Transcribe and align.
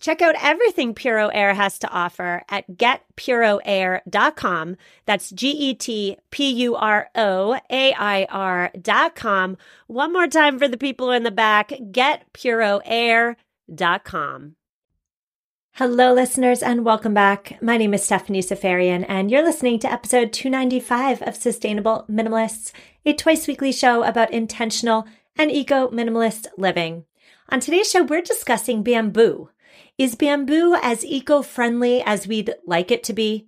Check 0.00 0.20
out 0.20 0.34
everything 0.42 0.92
Puro 0.94 1.28
Air 1.28 1.54
has 1.54 1.78
to 1.78 1.88
offer 1.88 2.42
at 2.48 2.68
getpuroair.com. 2.70 4.76
That's 5.06 5.30
G 5.30 5.50
E 5.50 5.74
T 5.74 6.16
P 6.30 6.50
U 6.50 6.74
R 6.74 7.08
O 7.14 7.58
A 7.70 7.94
I 7.94 8.26
R.com. 8.28 9.56
One 9.86 10.12
more 10.12 10.26
time 10.26 10.58
for 10.58 10.68
the 10.68 10.76
people 10.76 11.10
in 11.10 11.22
the 11.22 11.30
back 11.30 11.70
getpuroair.com. 11.70 14.56
Hello, 15.76 16.12
listeners, 16.12 16.62
and 16.62 16.84
welcome 16.84 17.14
back. 17.14 17.60
My 17.60 17.76
name 17.76 17.94
is 17.94 18.04
Stephanie 18.04 18.42
Seferian, 18.42 19.04
and 19.08 19.28
you're 19.28 19.42
listening 19.42 19.80
to 19.80 19.92
episode 19.92 20.32
295 20.32 21.20
of 21.22 21.34
Sustainable 21.34 22.04
Minimalists, 22.08 22.70
a 23.04 23.12
twice 23.12 23.48
weekly 23.48 23.72
show 23.72 24.04
about 24.04 24.32
intentional 24.32 25.04
and 25.36 25.50
eco 25.50 25.88
minimalist 25.88 26.46
living. 26.56 27.06
On 27.48 27.58
today's 27.58 27.90
show, 27.90 28.04
we're 28.04 28.22
discussing 28.22 28.84
bamboo 28.84 29.48
is 29.98 30.14
bamboo 30.14 30.76
as 30.82 31.04
eco 31.04 31.42
friendly 31.42 32.02
as 32.02 32.26
we'd 32.26 32.54
like 32.66 32.90
it 32.90 33.04
to 33.04 33.12
be? 33.12 33.46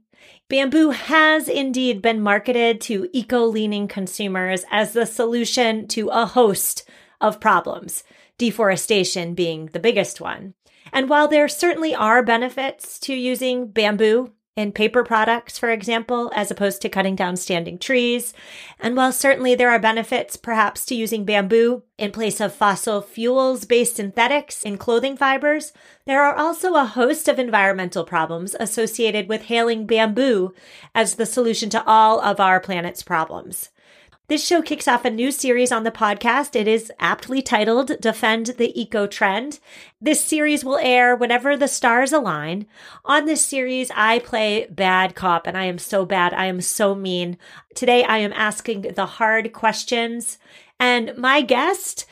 Bamboo 0.48 0.90
has 0.90 1.48
indeed 1.48 2.00
been 2.00 2.20
marketed 2.20 2.80
to 2.82 3.08
eco 3.12 3.44
leaning 3.44 3.88
consumers 3.88 4.64
as 4.70 4.92
the 4.92 5.06
solution 5.06 5.88
to 5.88 6.08
a 6.08 6.24
host 6.24 6.88
of 7.20 7.40
problems, 7.40 8.04
deforestation 8.38 9.34
being 9.34 9.66
the 9.66 9.80
biggest 9.80 10.20
one. 10.20 10.54
And 10.92 11.08
while 11.08 11.26
there 11.26 11.48
certainly 11.48 11.94
are 11.94 12.22
benefits 12.22 12.98
to 13.00 13.14
using 13.14 13.66
bamboo 13.68 14.32
in 14.56 14.72
paper 14.72 15.04
products, 15.04 15.58
for 15.58 15.70
example, 15.70 16.32
as 16.34 16.50
opposed 16.50 16.80
to 16.80 16.88
cutting 16.88 17.14
down 17.14 17.36
standing 17.36 17.78
trees. 17.78 18.32
And 18.80 18.96
while 18.96 19.12
certainly 19.12 19.54
there 19.54 19.70
are 19.70 19.78
benefits 19.78 20.36
perhaps 20.36 20.86
to 20.86 20.94
using 20.94 21.26
bamboo 21.26 21.82
in 21.98 22.10
place 22.10 22.40
of 22.40 22.54
fossil 22.54 23.02
fuels 23.02 23.66
based 23.66 23.96
synthetics 23.96 24.64
in 24.64 24.78
clothing 24.78 25.16
fibers, 25.16 25.72
there 26.06 26.22
are 26.22 26.34
also 26.34 26.74
a 26.74 26.86
host 26.86 27.28
of 27.28 27.38
environmental 27.38 28.04
problems 28.04 28.56
associated 28.58 29.28
with 29.28 29.42
hailing 29.42 29.86
bamboo 29.86 30.54
as 30.94 31.16
the 31.16 31.26
solution 31.26 31.68
to 31.70 31.84
all 31.86 32.18
of 32.20 32.40
our 32.40 32.58
planet's 32.58 33.02
problems. 33.02 33.68
This 34.28 34.44
show 34.44 34.60
kicks 34.60 34.88
off 34.88 35.04
a 35.04 35.10
new 35.10 35.30
series 35.30 35.70
on 35.70 35.84
the 35.84 35.92
podcast. 35.92 36.56
It 36.56 36.66
is 36.66 36.90
aptly 36.98 37.40
titled 37.42 38.00
Defend 38.00 38.46
the 38.46 38.80
Eco 38.80 39.06
Trend. 39.06 39.60
This 40.00 40.24
series 40.24 40.64
will 40.64 40.78
air 40.78 41.14
whenever 41.14 41.56
the 41.56 41.68
stars 41.68 42.12
align. 42.12 42.66
On 43.04 43.26
this 43.26 43.44
series, 43.44 43.88
I 43.94 44.18
play 44.18 44.66
bad 44.68 45.14
cop 45.14 45.46
and 45.46 45.56
I 45.56 45.66
am 45.66 45.78
so 45.78 46.04
bad. 46.04 46.34
I 46.34 46.46
am 46.46 46.60
so 46.60 46.92
mean. 46.92 47.38
Today, 47.76 48.02
I 48.02 48.18
am 48.18 48.32
asking 48.32 48.94
the 48.96 49.06
hard 49.06 49.52
questions 49.52 50.38
and 50.80 51.16
my 51.16 51.40
guest 51.40 52.04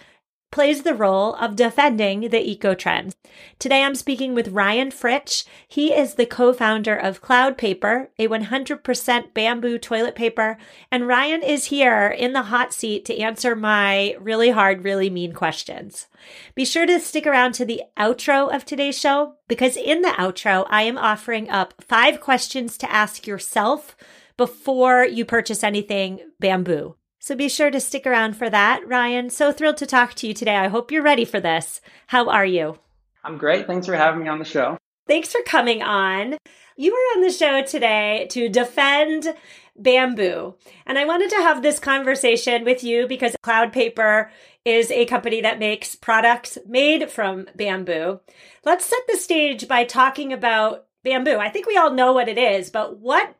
plays 0.55 0.85
the 0.85 0.95
role 0.95 1.35
of 1.35 1.57
defending 1.57 2.21
the 2.31 2.41
eco 2.41 2.77
trend. 2.77 3.13
Today 3.59 3.83
I'm 3.83 3.97
speaking 3.97 4.35
with 4.35 4.53
Ryan 4.53 4.93
Fritsch. 4.93 5.45
He 5.67 5.93
is 5.93 6.15
the 6.15 6.27
co-founder 6.27 6.95
of 6.95 7.21
Cloud 7.21 7.59
Paper, 7.59 8.11
a 8.21 8.29
100% 8.29 9.35
bamboo 9.35 9.79
toilet 9.79 10.15
paper, 10.15 10.57
and 10.93 11.09
Ryan 11.09 11.43
is 11.43 11.65
here 11.65 12.07
in 12.07 12.35
the 12.35 12.43
hot 12.43 12.73
seat 12.73 13.05
to 13.07 13.19
answer 13.19 13.57
my 13.57 14.15
really 14.21 14.51
hard, 14.51 14.85
really 14.85 15.11
mean 15.11 15.33
questions. 15.33 16.07
Be 16.55 16.65
sure 16.65 16.87
to 16.87 17.01
stick 17.01 17.27
around 17.27 17.55
to 17.55 17.65
the 17.65 17.83
outro 17.99 18.55
of 18.55 18.65
today's 18.65 18.97
show 18.97 19.35
because 19.49 19.77
in 19.77 20.03
the 20.03 20.11
outro 20.11 20.69
I 20.71 20.83
am 20.83 20.97
offering 20.97 21.51
up 21.51 21.75
5 21.83 22.21
questions 22.21 22.79
to 22.79 22.93
ask 22.93 23.27
yourself 23.27 23.97
before 24.37 25.05
you 25.05 25.25
purchase 25.25 25.65
anything 25.65 26.21
bamboo. 26.39 26.95
So 27.25 27.35
be 27.35 27.49
sure 27.49 27.71
to 27.71 27.81
stick 27.81 28.07
around 28.07 28.37
for 28.37 28.51
that. 28.51 28.87
Ryan, 28.87 29.31
so 29.31 29.51
thrilled 29.51 29.79
to 29.79 29.87
talk 29.87 30.13
to 30.17 30.27
you 30.27 30.35
today. 30.35 30.57
I 30.57 30.69
hope 30.69 30.93
you're 30.93 31.03
ready 31.03 31.25
for 31.25 31.41
this. 31.41 31.81
How 32.09 32.29
are 32.29 32.45
you? 32.45 32.79
I'm 33.25 33.39
great. 33.39 33.67
Thanks 33.67 33.87
for 33.87 33.97
having 33.97 34.25
me 34.25 34.29
on 34.29 34.39
the 34.39 34.45
show. 34.45 34.77
Thanks 35.09 35.33
for 35.33 35.41
coming 35.47 35.83
on. 35.83 36.37
You 36.77 36.93
were 36.93 37.17
on 37.17 37.23
the 37.23 37.33
show 37.33 37.63
today 37.63 38.27
to 38.29 38.51
defend 38.51 39.35
bamboo. 39.75 40.57
And 40.85 40.99
I 40.99 41.07
wanted 41.07 41.31
to 41.31 41.37
have 41.37 41.63
this 41.63 41.79
conversation 41.79 42.63
with 42.63 42.85
you 42.85 43.07
because 43.07 43.35
Cloud 43.41 43.73
Paper 43.73 44.31
is 44.67 44.91
a 44.91 45.07
company 45.07 45.41
that 45.41 45.59
makes 45.59 45.97
products 45.97 46.59
made 46.69 47.11
from 47.11 47.47
bamboo. 47.57 48.21
Let's 48.67 48.85
set 48.85 49.01
the 49.09 49.17
stage 49.17 49.67
by 49.67 49.85
talking 49.85 50.35
about 50.35 50.89
bamboo. 51.03 51.39
I 51.39 51.49
think 51.49 51.67
we 51.67 51.79
all 51.79 51.91
know 51.91 52.13
what 52.13 52.29
it 52.29 52.37
is, 52.37 52.69
but 52.69 52.99
what 52.99 53.35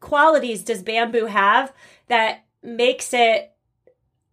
qualities 0.00 0.62
does 0.62 0.82
bamboo 0.82 1.26
have 1.26 1.74
that 2.08 2.46
makes 2.68 3.12
it 3.12 3.52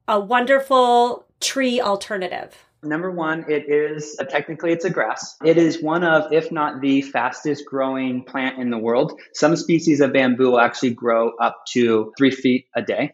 a 0.08 0.20
wonderful 0.20 1.26
tree 1.40 1.82
alternative? 1.82 2.56
Number 2.84 3.10
one, 3.10 3.46
it 3.50 3.68
is 3.68 4.16
uh, 4.20 4.26
technically 4.26 4.72
it's 4.72 4.86
a 4.86 4.90
grass. 4.90 5.36
It 5.44 5.58
is 5.58 5.82
one 5.82 6.04
of, 6.04 6.32
if 6.32 6.52
not 6.52 6.82
the 6.82 7.02
fastest 7.02 7.66
growing 7.66 8.24
plant 8.24 8.60
in 8.60 8.70
the 8.70 8.78
world. 8.78 9.20
Some 9.34 9.56
species 9.56 10.02
of 10.02 10.14
bamboo 10.14 10.52
will 10.52 10.60
actually 10.60 10.94
grow 10.94 11.32
up 11.42 11.64
to 11.74 12.14
three 12.18 12.32
feet 12.32 12.68
a 12.76 12.84
day. 12.84 13.14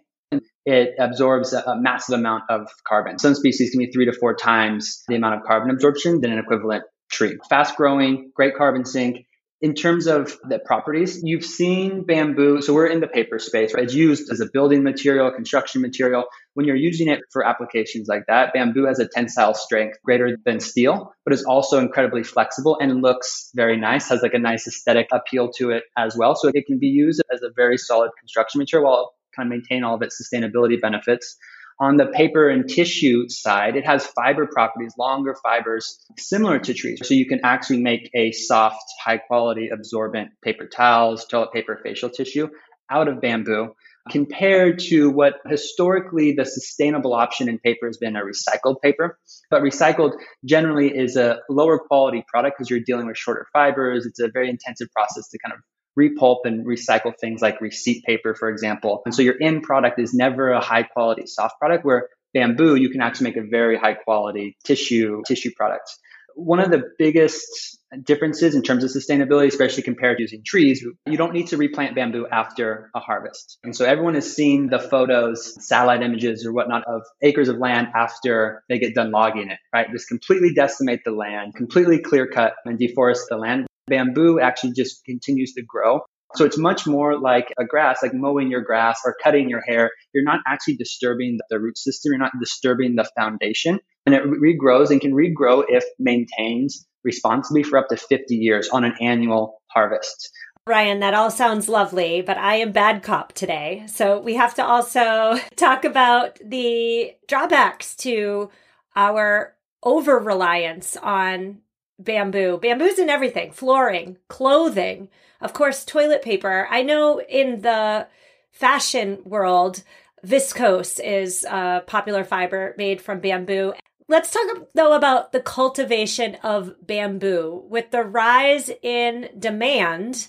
It 0.66 0.96
absorbs 1.00 1.54
a, 1.54 1.62
a 1.62 1.80
massive 1.80 2.20
amount 2.20 2.44
of 2.50 2.70
carbon. 2.88 3.18
Some 3.18 3.34
species 3.34 3.72
can 3.72 3.80
be 3.80 3.92
three 3.92 4.06
to 4.06 4.14
four 4.14 4.36
times 4.36 5.04
the 5.08 5.16
amount 5.16 5.36
of 5.36 5.44
carbon 5.44 5.72
absorption 5.72 6.22
than 6.22 6.32
an 6.32 6.40
equivalent 6.40 6.84
tree. 7.10 7.38
Fast 7.50 7.76
growing, 7.78 8.32
great 8.36 8.56
carbon 8.56 8.86
sink, 8.86 9.26
in 9.62 9.76
terms 9.76 10.08
of 10.08 10.36
the 10.50 10.58
properties, 10.58 11.22
you've 11.24 11.46
seen 11.46 12.04
bamboo. 12.04 12.62
So 12.64 12.74
we're 12.74 12.88
in 12.88 13.00
the 13.00 13.08
paper 13.08 13.38
space, 13.38 13.74
right? 13.76 13.84
It's 13.84 13.94
used 13.94 14.32
as 14.32 14.40
a 14.40 14.48
building 14.52 14.82
material, 14.82 15.32
construction 15.32 15.82
material. 15.82 16.26
When 16.56 16.66
you're 16.66 16.76
using 16.76 17.10
it 17.10 17.20
for 17.32 17.46
applications 17.46 18.08
like 18.08 18.24
that, 18.28 18.54
bamboo 18.54 18.86
has 18.86 18.98
a 18.98 19.08
tensile 19.08 19.54
strength 19.54 20.00
greater 20.04 20.36
than 20.46 20.60
steel, 20.60 21.14
but 21.24 21.34
is 21.34 21.44
also 21.44 21.80
incredibly 21.80 22.24
flexible 22.24 22.78
and 22.82 23.04
looks 23.04 23.52
very 23.54 23.78
nice, 23.78 24.10
has 24.10 24.24
like 24.24 24.34
a 24.34 24.40
nice 24.40 24.68
aesthetic 24.68 25.08
appeal 25.14 25.52
to 25.58 25.70
it 25.70 25.84
as 25.96 26.18
well. 26.18 26.36
So 26.36 26.50
it 26.52 26.66
can 26.66 26.80
be 26.80 26.88
used 26.88 27.22
as 27.32 27.44
a 27.44 27.52
very 27.56 27.78
solid 27.78 28.10
construction 28.20 28.60
material 28.60 28.90
while 28.90 29.14
kind 29.36 29.48
of 29.48 29.52
maintain 29.52 29.84
all 29.84 29.96
of 29.96 30.02
its 30.02 30.20
sustainability 30.22 30.82
benefits. 30.82 31.38
On 31.80 31.98
the 31.98 32.08
paper 32.08 32.50
and 32.50 32.70
tissue 32.70 33.28
side, 33.30 33.76
it 33.76 33.86
has 33.86 34.06
fiber 34.06 34.48
properties, 34.48 34.94
longer 34.98 35.36
fibers 35.42 36.00
similar 36.18 36.60
to 36.60 36.74
trees. 36.74 37.00
So 37.04 37.14
you 37.14 37.26
can 37.28 37.40
actually 37.44 37.82
make 37.82 38.10
a 38.14 38.32
soft, 38.32 38.84
high 39.04 39.18
quality 39.18 39.70
absorbent 39.70 40.32
paper 40.44 40.68
towels, 40.68 41.26
toilet 41.26 41.54
paper, 41.54 41.80
facial 41.84 42.10
tissue 42.10 42.50
out 42.90 43.08
of 43.08 43.22
bamboo 43.22 43.74
compared 44.10 44.80
to 44.80 45.10
what 45.10 45.36
historically 45.48 46.34
the 46.34 46.46
sustainable 46.46 47.14
option 47.14 47.48
in 47.48 47.60
paper 47.60 47.88
has 47.88 47.98
been 47.98 48.16
a 48.16 48.22
recycled 48.22 48.82
paper. 48.82 49.20
But 49.50 49.62
recycled 49.62 50.14
generally 50.44 50.88
is 50.88 51.16
a 51.16 51.40
lower 51.50 51.78
quality 51.78 52.24
product 52.28 52.58
because 52.58 52.70
you're 52.70 52.80
dealing 52.80 53.08
with 53.08 53.18
shorter 53.18 53.48
fibers. 53.54 54.06
It's 54.06 54.20
a 54.20 54.30
very 54.30 54.50
intensive 54.50 54.88
process 54.92 55.30
to 55.30 55.38
kind 55.40 55.54
of 55.54 55.60
repulp 56.00 56.40
and 56.46 56.66
recycle 56.66 57.14
things 57.20 57.42
like 57.42 57.62
receipt 57.62 58.04
paper, 58.04 58.34
for 58.36 58.50
example. 58.50 59.02
And 59.06 59.14
so 59.14 59.22
your 59.22 59.36
end 59.42 59.64
product 59.64 60.00
is 60.00 60.14
never 60.14 60.52
a 60.52 60.62
high 60.62 60.84
quality 60.84 61.28
soft 61.28 61.60
product 61.60 61.86
where 61.86 62.10
bamboo, 62.34 62.76
you 62.76 62.90
can 62.90 63.02
actually 63.02 63.32
make 63.32 63.38
a 63.38 63.48
very 63.48 63.78
high 63.78 63.94
quality 63.94 64.58
tissue, 64.64 65.22
tissue 65.28 65.52
product. 65.56 65.96
One 66.36 66.62
of 66.62 66.72
the 66.72 66.84
biggest 66.98 67.78
differences 68.06 68.56
in 68.56 68.62
terms 68.62 68.86
of 68.86 68.90
sustainability, 68.90 69.48
especially 69.48 69.84
compared 69.84 70.18
to 70.18 70.24
using 70.24 70.44
trees, 70.46 70.82
you 71.06 71.18
don't 71.18 71.34
need 71.34 71.48
to 71.48 71.58
replant 71.58 71.94
bamboo 71.94 72.26
after 72.32 72.90
a 72.96 73.02
harvest. 73.02 73.58
And 73.66 73.76
so 73.76 73.84
everyone 73.84 74.14
has 74.14 74.34
seen 74.34 74.70
the 74.70 74.80
photos, 74.80 75.68
satellite 75.68 76.02
images 76.02 76.46
or 76.46 76.54
whatnot 76.54 76.86
of 76.88 77.02
acres 77.22 77.50
of 77.50 77.58
land 77.58 77.90
after 77.94 78.64
they 78.70 78.80
get 78.80 78.96
done 78.96 79.12
logging 79.12 79.50
it, 79.50 79.60
right? 79.74 79.92
Just 79.92 80.08
completely 80.08 80.54
decimate 80.54 81.04
the 81.04 81.12
land, 81.12 81.54
completely 81.54 82.00
clear 82.00 82.28
cut 82.28 82.54
and 82.64 82.80
deforest 82.80 83.24
the 83.30 83.36
land 83.36 83.68
bamboo 83.88 84.40
actually 84.40 84.74
just 84.74 85.04
continues 85.06 85.54
to 85.54 85.62
grow. 85.62 86.02
So 86.36 86.46
it's 86.46 86.58
much 86.58 86.88
more 86.88 87.20
like 87.20 87.54
a 87.60 87.66
grass, 87.66 88.00
like 88.02 88.14
mowing 88.14 88.50
your 88.50 88.62
grass 88.62 89.02
or 89.04 89.16
cutting 89.22 89.50
your 89.50 89.62
hair. 89.68 89.92
You're 90.14 90.24
not 90.24 90.40
actually 90.48 90.78
disturbing 90.78 91.40
the 91.50 91.60
root 91.60 91.78
system. 91.78 92.12
You're 92.12 92.20
not 92.20 92.32
disturbing 92.40 92.96
the 92.96 93.10
foundation 93.18 93.80
and 94.06 94.16
it 94.16 94.24
regrows 94.24 94.90
and 94.90 95.02
can 95.02 95.12
regrow 95.12 95.64
if 95.68 95.84
maintained 96.00 96.70
responsibly 97.04 97.64
for 97.64 97.78
up 97.78 97.88
to 97.90 97.98
50 97.98 98.36
years 98.36 98.70
on 98.70 98.84
an 98.84 98.96
annual 99.02 99.62
harvest. 99.68 100.32
Ryan, 100.68 101.00
that 101.00 101.16
all 101.16 101.32
sounds 101.32 101.68
lovely, 101.68 102.22
but 102.22 102.38
I 102.38 102.56
am 102.56 102.72
bad 102.72 103.02
cop 103.02 103.34
today. 103.34 103.84
So 103.88 104.20
we 104.20 104.36
have 104.36 104.54
to 104.56 104.64
also 104.64 105.40
talk 105.56 105.86
about 105.86 106.40
the 106.44 107.14
drawbacks 107.28 107.96
to 107.98 108.50
our 108.96 109.56
over 109.84 110.20
reliance 110.20 110.96
on 110.98 111.60
bamboo. 112.04 112.60
Bamboo's 112.62 113.00
in 113.00 113.10
everything 113.10 113.52
flooring, 113.52 114.18
clothing, 114.28 115.10
of 115.40 115.54
course, 115.54 115.86
toilet 115.86 116.22
paper. 116.22 116.68
I 116.70 116.84
know 116.84 117.22
in 117.22 117.62
the 117.62 118.08
fashion 118.52 119.20
world, 119.24 119.84
viscose 120.26 121.00
is 121.04 121.46
a 121.46 121.84
popular 121.88 122.24
fiber 122.24 122.76
made 122.78 123.02
from 123.02 123.20
bamboo. 123.20 123.74
Let's 124.08 124.32
talk 124.32 124.68
though 124.76 124.94
about 124.94 125.32
the 125.32 125.40
cultivation 125.40 126.36
of 126.44 126.76
bamboo. 126.86 127.64
With 127.70 127.92
the 127.92 128.04
rise 128.04 128.70
in 128.82 129.30
demand, 129.40 130.28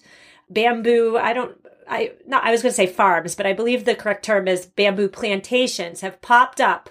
bamboo, 0.49 1.17
I 1.17 1.33
don't 1.33 1.57
I 1.89 2.13
not 2.27 2.45
I 2.45 2.53
was 2.53 2.63
going 2.63 2.71
to 2.71 2.77
say 2.77 2.87
farms, 2.87 3.35
but 3.35 3.47
I 3.47 3.53
believe 3.53 3.85
the 3.85 3.97
correct 3.97 4.25
term 4.25 4.47
is 4.47 4.67
bamboo 4.67 5.09
plantations 5.09 6.01
have 6.01 6.23
popped 6.23 6.61
up 6.61 6.91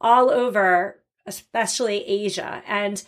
all 0.00 0.30
over 0.30 0.98
especially 1.26 2.04
Asia. 2.06 2.62
And 2.66 3.02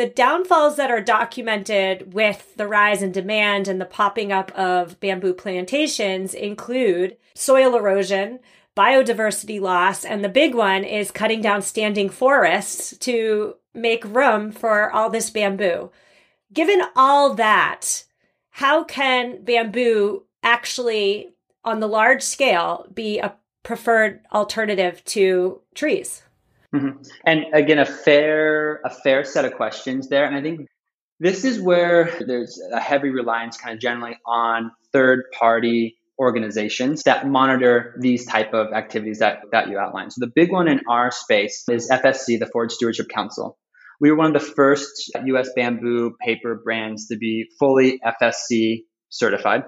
the 0.00 0.06
downfalls 0.06 0.76
that 0.76 0.90
are 0.90 1.02
documented 1.02 2.14
with 2.14 2.54
the 2.56 2.66
rise 2.66 3.02
in 3.02 3.12
demand 3.12 3.68
and 3.68 3.78
the 3.78 3.84
popping 3.84 4.32
up 4.32 4.50
of 4.52 4.98
bamboo 4.98 5.34
plantations 5.34 6.32
include 6.32 7.18
soil 7.34 7.76
erosion, 7.76 8.38
biodiversity 8.74 9.60
loss, 9.60 10.02
and 10.02 10.24
the 10.24 10.28
big 10.30 10.54
one 10.54 10.84
is 10.84 11.10
cutting 11.10 11.42
down 11.42 11.60
standing 11.60 12.08
forests 12.08 12.96
to 12.96 13.56
make 13.74 14.02
room 14.06 14.50
for 14.50 14.90
all 14.90 15.10
this 15.10 15.28
bamboo. 15.28 15.90
Given 16.50 16.80
all 16.96 17.34
that, 17.34 18.04
how 18.52 18.84
can 18.84 19.44
bamboo 19.44 20.22
actually, 20.42 21.34
on 21.62 21.80
the 21.80 21.86
large 21.86 22.22
scale, 22.22 22.86
be 22.94 23.18
a 23.18 23.34
preferred 23.64 24.20
alternative 24.32 25.04
to 25.04 25.60
trees? 25.74 26.22
Mm-hmm. 26.74 27.02
And 27.26 27.46
again, 27.52 27.78
a 27.78 27.86
fair 27.86 28.80
a 28.84 28.90
fair 28.90 29.24
set 29.24 29.44
of 29.44 29.54
questions 29.54 30.08
there, 30.08 30.24
and 30.24 30.36
I 30.36 30.42
think 30.42 30.68
this 31.18 31.44
is 31.44 31.60
where 31.60 32.16
there's 32.26 32.60
a 32.72 32.80
heavy 32.80 33.10
reliance, 33.10 33.56
kind 33.56 33.74
of 33.74 33.80
generally, 33.80 34.16
on 34.26 34.70
third 34.92 35.24
party 35.38 35.96
organizations 36.18 37.02
that 37.04 37.26
monitor 37.26 37.94
these 37.98 38.26
type 38.26 38.52
of 38.52 38.72
activities 38.72 39.20
that, 39.20 39.40
that 39.52 39.68
you 39.68 39.78
outlined. 39.78 40.12
So 40.12 40.20
the 40.20 40.30
big 40.34 40.52
one 40.52 40.68
in 40.68 40.80
our 40.88 41.10
space 41.10 41.64
is 41.70 41.90
FSC, 41.90 42.38
the 42.38 42.48
Forest 42.52 42.76
Stewardship 42.76 43.08
Council. 43.08 43.58
We 44.00 44.10
were 44.10 44.16
one 44.16 44.34
of 44.34 44.42
the 44.42 44.48
first 44.48 45.10
US 45.24 45.50
bamboo 45.56 46.14
paper 46.24 46.60
brands 46.62 47.08
to 47.08 47.16
be 47.16 47.48
fully 47.58 48.00
FSC 48.04 48.84
certified. 49.08 49.64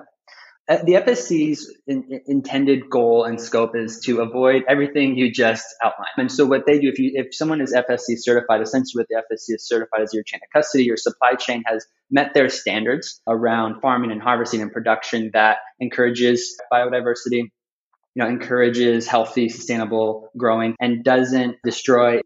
Uh, 0.72 0.82
the 0.84 0.94
FSC's 0.94 1.70
in, 1.86 2.04
in, 2.08 2.20
intended 2.26 2.88
goal 2.88 3.24
and 3.24 3.38
scope 3.38 3.76
is 3.76 4.00
to 4.00 4.22
avoid 4.22 4.62
everything 4.66 5.18
you 5.18 5.30
just 5.30 5.66
outlined. 5.84 6.08
And 6.16 6.32
so 6.32 6.46
what 6.46 6.64
they 6.66 6.78
do, 6.78 6.88
if 6.88 6.98
you 6.98 7.10
if 7.14 7.34
someone 7.34 7.60
is 7.60 7.74
FSC 7.74 8.16
certified, 8.16 8.62
essentially 8.62 9.02
what 9.02 9.08
the 9.10 9.16
FSC 9.16 9.56
is 9.56 9.68
certified 9.68 10.00
as 10.00 10.14
your 10.14 10.22
chain 10.22 10.40
of 10.42 10.48
custody, 10.50 10.84
your 10.84 10.96
supply 10.96 11.34
chain 11.34 11.62
has 11.66 11.84
met 12.10 12.32
their 12.32 12.48
standards 12.48 13.20
around 13.26 13.82
farming 13.82 14.12
and 14.12 14.22
harvesting 14.22 14.62
and 14.62 14.72
production 14.72 15.30
that 15.34 15.58
encourages 15.78 16.58
biodiversity, 16.72 17.42
you 17.42 17.50
know, 18.16 18.26
encourages 18.26 19.06
healthy, 19.06 19.50
sustainable 19.50 20.30
growing 20.38 20.74
and 20.80 21.04
doesn't 21.04 21.56
destroy 21.62 22.20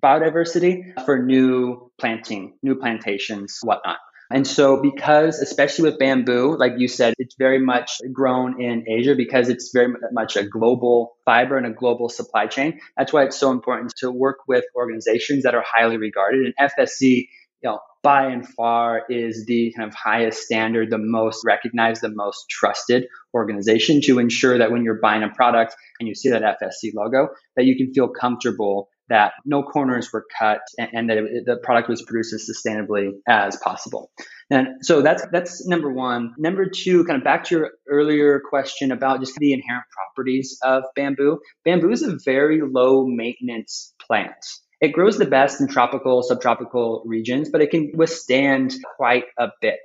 biodiversity 0.00 1.04
for 1.04 1.20
new 1.20 1.90
planting, 1.98 2.56
new 2.62 2.76
plantations, 2.76 3.58
whatnot. 3.62 3.96
And 4.30 4.46
so, 4.46 4.80
because, 4.82 5.38
especially 5.38 5.90
with 5.90 5.98
bamboo, 5.98 6.56
like 6.58 6.74
you 6.76 6.86
said, 6.86 7.14
it's 7.18 7.34
very 7.38 7.58
much 7.58 8.00
grown 8.12 8.60
in 8.60 8.84
Asia 8.86 9.14
because 9.14 9.48
it's 9.48 9.70
very 9.72 9.94
much 10.12 10.36
a 10.36 10.44
global 10.44 11.16
fiber 11.24 11.56
and 11.56 11.66
a 11.66 11.70
global 11.70 12.10
supply 12.10 12.46
chain. 12.46 12.78
That's 12.96 13.10
why 13.10 13.24
it's 13.24 13.38
so 13.38 13.50
important 13.50 13.94
to 13.98 14.10
work 14.10 14.40
with 14.46 14.64
organizations 14.76 15.44
that 15.44 15.54
are 15.54 15.64
highly 15.66 15.96
regarded. 15.96 16.44
And 16.44 16.70
FSC, 16.78 17.28
you 17.62 17.70
know, 17.70 17.80
by 18.02 18.26
and 18.26 18.46
far 18.46 19.02
is 19.08 19.46
the 19.46 19.72
kind 19.76 19.88
of 19.88 19.94
highest 19.94 20.42
standard, 20.42 20.90
the 20.90 20.98
most 20.98 21.42
recognized, 21.44 22.02
the 22.02 22.10
most 22.10 22.50
trusted 22.50 23.06
organization 23.34 24.00
to 24.02 24.18
ensure 24.18 24.58
that 24.58 24.70
when 24.70 24.84
you're 24.84 25.00
buying 25.00 25.22
a 25.22 25.30
product 25.30 25.74
and 25.98 26.08
you 26.08 26.14
see 26.14 26.28
that 26.28 26.42
FSC 26.42 26.92
logo, 26.94 27.28
that 27.56 27.64
you 27.64 27.76
can 27.76 27.92
feel 27.94 28.08
comfortable 28.08 28.88
that 29.08 29.32
no 29.44 29.62
corners 29.62 30.12
were 30.12 30.24
cut 30.38 30.60
and, 30.78 30.90
and 30.92 31.10
that 31.10 31.18
it, 31.18 31.44
the 31.46 31.56
product 31.62 31.88
was 31.88 32.02
produced 32.02 32.32
as 32.34 32.48
sustainably 32.48 33.12
as 33.28 33.56
possible. 33.56 34.10
And 34.50 34.84
so 34.84 35.02
that's 35.02 35.24
that's 35.30 35.66
number 35.66 35.92
one. 35.92 36.34
Number 36.38 36.66
two, 36.66 37.04
kind 37.04 37.18
of 37.18 37.24
back 37.24 37.44
to 37.44 37.54
your 37.54 37.70
earlier 37.88 38.40
question 38.40 38.92
about 38.92 39.20
just 39.20 39.36
the 39.36 39.52
inherent 39.52 39.84
properties 39.90 40.58
of 40.62 40.84
bamboo. 40.96 41.40
Bamboo 41.64 41.90
is 41.90 42.02
a 42.02 42.16
very 42.24 42.60
low 42.62 43.06
maintenance 43.06 43.94
plant. 44.06 44.32
It 44.80 44.92
grows 44.92 45.18
the 45.18 45.26
best 45.26 45.60
in 45.60 45.68
tropical, 45.68 46.22
subtropical 46.22 47.02
regions, 47.04 47.50
but 47.50 47.60
it 47.60 47.70
can 47.70 47.92
withstand 47.94 48.74
quite 48.96 49.24
a 49.36 49.48
bit 49.60 49.80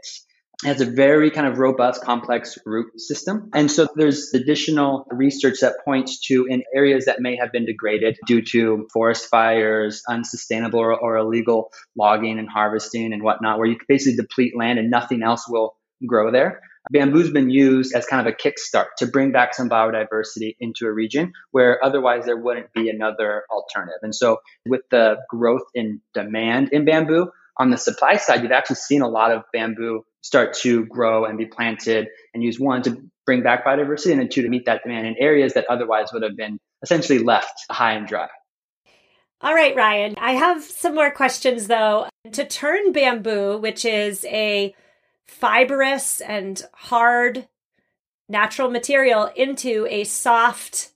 has 0.63 0.81
a 0.81 0.85
very 0.85 1.31
kind 1.31 1.47
of 1.47 1.57
robust, 1.57 2.03
complex 2.03 2.57
root 2.65 2.99
system. 2.99 3.49
And 3.53 3.71
so 3.71 3.87
there's 3.95 4.33
additional 4.33 5.05
research 5.09 5.59
that 5.61 5.83
points 5.85 6.19
to 6.27 6.45
in 6.45 6.63
areas 6.75 7.05
that 7.05 7.19
may 7.19 7.35
have 7.35 7.51
been 7.51 7.65
degraded 7.65 8.17
due 8.25 8.41
to 8.51 8.87
forest 8.93 9.29
fires, 9.29 10.03
unsustainable 10.07 10.79
or, 10.79 10.97
or 10.97 11.17
illegal 11.17 11.71
logging 11.97 12.39
and 12.39 12.49
harvesting 12.49 13.13
and 13.13 13.23
whatnot, 13.23 13.57
where 13.57 13.67
you 13.67 13.77
basically 13.87 14.15
deplete 14.15 14.57
land 14.57 14.79
and 14.79 14.89
nothing 14.89 15.23
else 15.23 15.47
will 15.47 15.75
grow 16.05 16.31
there. 16.31 16.61
Bamboo's 16.91 17.31
been 17.31 17.49
used 17.49 17.95
as 17.95 18.05
kind 18.05 18.27
of 18.27 18.33
a 18.33 18.35
kickstart 18.35 18.87
to 18.97 19.07
bring 19.07 19.31
back 19.31 19.53
some 19.53 19.69
biodiversity 19.69 20.55
into 20.59 20.85
a 20.85 20.91
region 20.91 21.31
where 21.51 21.83
otherwise 21.83 22.25
there 22.25 22.35
wouldn't 22.35 22.73
be 22.73 22.89
another 22.89 23.43
alternative. 23.49 23.99
And 24.01 24.13
so 24.13 24.41
with 24.65 24.81
the 24.91 25.17
growth 25.29 25.63
in 25.73 26.01
demand 26.13 26.69
in 26.73 26.83
bamboo, 26.83 27.31
on 27.57 27.69
the 27.69 27.77
supply 27.77 28.17
side, 28.17 28.41
you've 28.43 28.51
actually 28.51 28.77
seen 28.77 29.01
a 29.01 29.07
lot 29.07 29.31
of 29.31 29.43
bamboo 29.53 30.03
start 30.23 30.53
to 30.53 30.85
grow 30.85 31.25
and 31.25 31.37
be 31.37 31.45
planted 31.45 32.07
and 32.33 32.41
use 32.41 32.59
one 32.59 32.81
to 32.81 32.97
bring 33.25 33.43
back 33.43 33.65
biodiversity 33.65 34.11
and 34.11 34.19
then 34.19 34.29
two 34.29 34.41
to 34.41 34.49
meet 34.49 34.65
that 34.65 34.81
demand 34.83 35.05
in 35.05 35.15
areas 35.19 35.53
that 35.53 35.65
otherwise 35.69 36.07
would 36.11 36.23
have 36.23 36.35
been 36.35 36.57
essentially 36.81 37.19
left 37.19 37.53
high 37.69 37.93
and 37.93 38.07
dry. 38.07 38.27
All 39.41 39.53
right, 39.53 39.75
Ryan. 39.75 40.15
I 40.17 40.31
have 40.31 40.63
some 40.63 40.95
more 40.95 41.11
questions 41.11 41.67
though. 41.67 42.07
To 42.31 42.45
turn 42.45 42.93
bamboo, 42.93 43.57
which 43.57 43.83
is 43.83 44.25
a 44.25 44.73
fibrous 45.27 46.21
and 46.21 46.61
hard 46.73 47.47
natural 48.29 48.71
material, 48.71 49.29
into 49.35 49.85
a 49.89 50.05
soft 50.05 50.92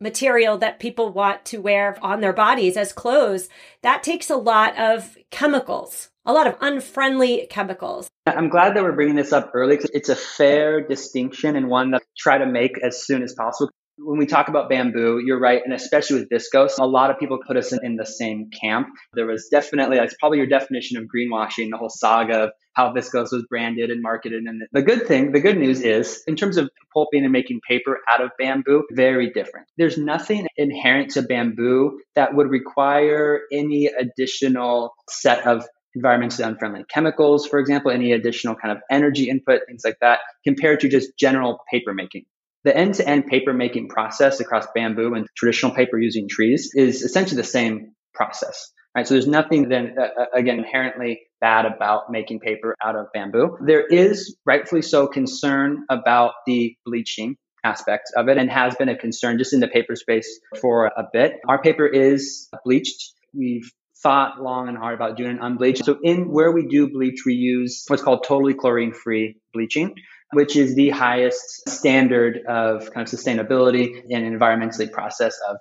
material 0.00 0.58
that 0.58 0.78
people 0.78 1.10
want 1.10 1.44
to 1.46 1.58
wear 1.58 1.98
on 2.02 2.20
their 2.20 2.32
bodies 2.32 2.76
as 2.76 2.92
clothes, 2.92 3.48
that 3.82 4.02
takes 4.02 4.30
a 4.30 4.36
lot 4.36 4.78
of 4.78 5.16
chemicals, 5.30 6.10
a 6.24 6.32
lot 6.32 6.46
of 6.46 6.56
unfriendly 6.60 7.46
chemicals. 7.50 8.08
I'm 8.26 8.48
glad 8.48 8.74
that 8.74 8.82
we're 8.82 8.92
bringing 8.92 9.16
this 9.16 9.32
up 9.32 9.52
early 9.54 9.76
because 9.76 9.90
it's 9.94 10.08
a 10.08 10.16
fair 10.16 10.86
distinction 10.86 11.56
and 11.56 11.68
one 11.68 11.92
that 11.92 12.02
I 12.02 12.06
try 12.18 12.38
to 12.38 12.46
make 12.46 12.78
as 12.82 13.04
soon 13.06 13.22
as 13.22 13.34
possible. 13.34 13.70
When 13.98 14.18
we 14.18 14.26
talk 14.26 14.48
about 14.48 14.68
bamboo, 14.68 15.22
you're 15.24 15.40
right, 15.40 15.62
and 15.64 15.72
especially 15.72 16.20
with 16.20 16.28
viscose, 16.28 16.78
a 16.78 16.86
lot 16.86 17.10
of 17.10 17.18
people 17.18 17.38
put 17.46 17.56
us 17.56 17.72
in, 17.72 17.80
in 17.82 17.96
the 17.96 18.04
same 18.04 18.50
camp. 18.50 18.88
There 19.14 19.26
was 19.26 19.48
definitely, 19.50 19.96
that's 19.96 20.14
probably 20.20 20.38
your 20.38 20.46
definition 20.46 20.98
of 20.98 21.04
greenwashing, 21.04 21.70
the 21.70 21.78
whole 21.78 21.88
saga 21.88 22.44
of 22.44 22.50
how 22.74 22.92
viscose 22.92 23.32
was 23.32 23.46
branded 23.48 23.90
and 23.90 24.02
marketed. 24.02 24.44
And 24.44 24.62
the 24.70 24.82
good 24.82 25.06
thing, 25.06 25.32
the 25.32 25.40
good 25.40 25.56
news 25.56 25.80
is, 25.80 26.22
in 26.26 26.36
terms 26.36 26.58
of 26.58 26.68
pulping 26.92 27.24
and 27.24 27.32
making 27.32 27.60
paper 27.66 28.00
out 28.10 28.22
of 28.22 28.32
bamboo, 28.38 28.84
very 28.92 29.30
different. 29.30 29.66
There's 29.78 29.96
nothing 29.96 30.46
inherent 30.58 31.12
to 31.12 31.22
bamboo 31.22 31.98
that 32.16 32.34
would 32.34 32.50
require 32.50 33.40
any 33.50 33.86
additional 33.86 34.92
set 35.08 35.46
of 35.46 35.64
environmentally 35.96 36.46
unfriendly 36.46 36.84
chemicals, 36.92 37.46
for 37.46 37.58
example, 37.58 37.90
any 37.90 38.12
additional 38.12 38.54
kind 38.54 38.76
of 38.76 38.82
energy 38.90 39.30
input, 39.30 39.62
things 39.66 39.80
like 39.82 39.96
that, 40.02 40.18
compared 40.44 40.80
to 40.80 40.90
just 40.90 41.16
general 41.18 41.60
paper 41.72 41.94
making. 41.94 42.26
The 42.66 42.76
end 42.76 42.94
to 42.94 43.08
end 43.08 43.28
paper 43.28 43.54
making 43.54 43.88
process 43.90 44.40
across 44.40 44.66
bamboo 44.74 45.14
and 45.14 45.28
traditional 45.36 45.70
paper 45.70 46.00
using 46.00 46.26
trees 46.28 46.72
is 46.74 47.02
essentially 47.02 47.36
the 47.36 47.46
same 47.46 47.92
process. 48.12 48.72
Right? 48.96 49.06
So 49.06 49.14
there's 49.14 49.28
nothing 49.28 49.68
then, 49.68 49.94
uh, 49.96 50.22
uh, 50.22 50.24
again, 50.34 50.58
inherently 50.58 51.20
bad 51.40 51.64
about 51.64 52.10
making 52.10 52.40
paper 52.40 52.74
out 52.84 52.96
of 52.96 53.06
bamboo. 53.14 53.56
There 53.64 53.86
is 53.86 54.36
rightfully 54.44 54.82
so 54.82 55.06
concern 55.06 55.84
about 55.88 56.32
the 56.44 56.74
bleaching 56.84 57.36
aspect 57.62 58.10
of 58.16 58.28
it 58.28 58.36
and 58.36 58.50
has 58.50 58.74
been 58.74 58.88
a 58.88 58.98
concern 58.98 59.38
just 59.38 59.52
in 59.52 59.60
the 59.60 59.68
paper 59.68 59.94
space 59.94 60.40
for 60.60 60.86
a 60.86 61.04
bit. 61.12 61.34
Our 61.46 61.62
paper 61.62 61.86
is 61.86 62.48
bleached. 62.64 63.12
We've 63.32 63.70
thought 64.02 64.42
long 64.42 64.68
and 64.68 64.76
hard 64.76 64.94
about 64.94 65.16
doing 65.16 65.30
an 65.30 65.38
unbleached. 65.40 65.84
So 65.84 65.98
in 66.02 66.30
where 66.30 66.50
we 66.50 66.66
do 66.66 66.88
bleach, 66.88 67.22
we 67.24 67.34
use 67.34 67.84
what's 67.86 68.02
called 68.02 68.24
totally 68.24 68.54
chlorine 68.54 68.92
free 68.92 69.40
bleaching, 69.52 69.94
which 70.32 70.56
is 70.56 70.74
the 70.74 70.90
highest 70.90 71.68
standard 71.68 72.40
of 72.46 72.92
kind 72.92 73.06
of 73.06 73.12
sustainability 73.12 74.02
and 74.10 74.24
environmentally 74.24 74.90
process 74.90 75.38
of 75.48 75.56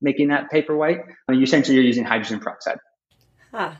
making 0.00 0.28
that 0.28 0.50
paper 0.50 0.76
white. 0.76 1.00
I 1.28 1.32
mean, 1.32 1.42
essentially 1.42 1.76
you're 1.76 1.84
using 1.84 2.04
hydrogen 2.04 2.40
peroxide. 2.40 2.78
Huh. 3.52 3.72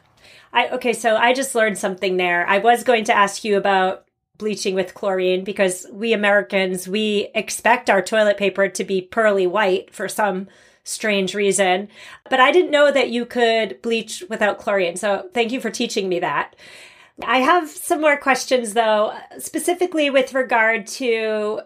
I 0.53 0.69
okay, 0.71 0.93
so 0.93 1.17
I 1.17 1.35
just 1.35 1.55
learned 1.55 1.79
something 1.79 2.17
there. 2.17 2.47
I 2.49 2.59
was 2.59 2.85
going 2.85 3.05
to 3.05 3.17
ask 3.17 3.45
you 3.45 3.57
about 3.57 4.05
bleaching 4.39 4.75
with 4.75 4.95
chlorine 4.95 5.45
because 5.45 5.87
we 5.93 6.13
Americans 6.13 6.89
we 6.89 7.29
expect 7.35 7.91
our 7.91 8.01
toilet 8.01 8.37
paper 8.37 8.69
to 8.69 8.85
be 8.85 9.03
pearly 9.03 9.47
white 9.47 9.93
for 9.93 10.09
some 10.09 10.49
strange 10.85 11.35
reason. 11.35 11.89
But 12.31 12.41
I 12.41 12.51
didn't 12.51 12.71
know 12.71 12.91
that 12.91 13.11
you 13.11 13.27
could 13.27 13.83
bleach 13.83 14.25
without 14.31 14.59
chlorine. 14.59 14.97
So 14.97 15.29
thank 15.35 15.53
you 15.53 15.61
for 15.61 15.71
teaching 15.71 16.09
me 16.09 16.21
that. 16.21 16.57
I 17.25 17.39
have 17.39 17.69
some 17.69 18.01
more 18.01 18.17
questions 18.17 18.75
though, 18.75 19.17
specifically 19.39 20.11
with 20.11 20.35
regard 20.35 20.87
to 20.87 21.61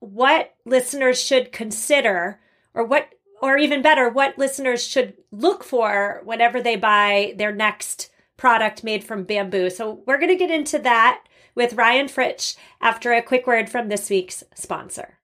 what 0.00 0.54
listeners 0.64 1.22
should 1.22 1.52
consider 1.52 2.40
or 2.74 2.84
what 2.84 3.08
or 3.42 3.58
even 3.58 3.82
better, 3.82 4.08
what 4.08 4.38
listeners 4.38 4.86
should 4.86 5.14
look 5.30 5.62
for 5.62 6.22
whenever 6.24 6.60
they 6.60 6.76
buy 6.76 7.34
their 7.36 7.52
next 7.52 8.10
product 8.36 8.82
made 8.82 9.04
from 9.04 9.24
bamboo. 9.24 9.70
So 9.70 10.02
we're 10.06 10.18
going 10.18 10.30
to 10.30 10.36
get 10.36 10.50
into 10.50 10.78
that 10.80 11.22
with 11.54 11.74
Ryan 11.74 12.06
Fritsch 12.06 12.56
after 12.80 13.12
a 13.12 13.22
quick 13.22 13.46
word 13.46 13.68
from 13.68 13.88
this 13.88 14.08
week's 14.10 14.42
sponsor. 14.54 15.18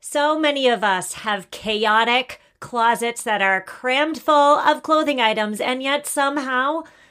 So 0.00 0.38
many 0.38 0.68
of 0.68 0.84
us 0.84 1.14
have 1.14 1.50
chaotic 1.50 2.40
closets 2.60 3.22
that 3.24 3.42
are 3.42 3.60
crammed 3.60 4.18
full 4.18 4.58
of 4.58 4.82
clothing 4.82 5.20
items, 5.20 5.60
and 5.60 5.82
yet 5.82 6.06
somehow 6.06 6.84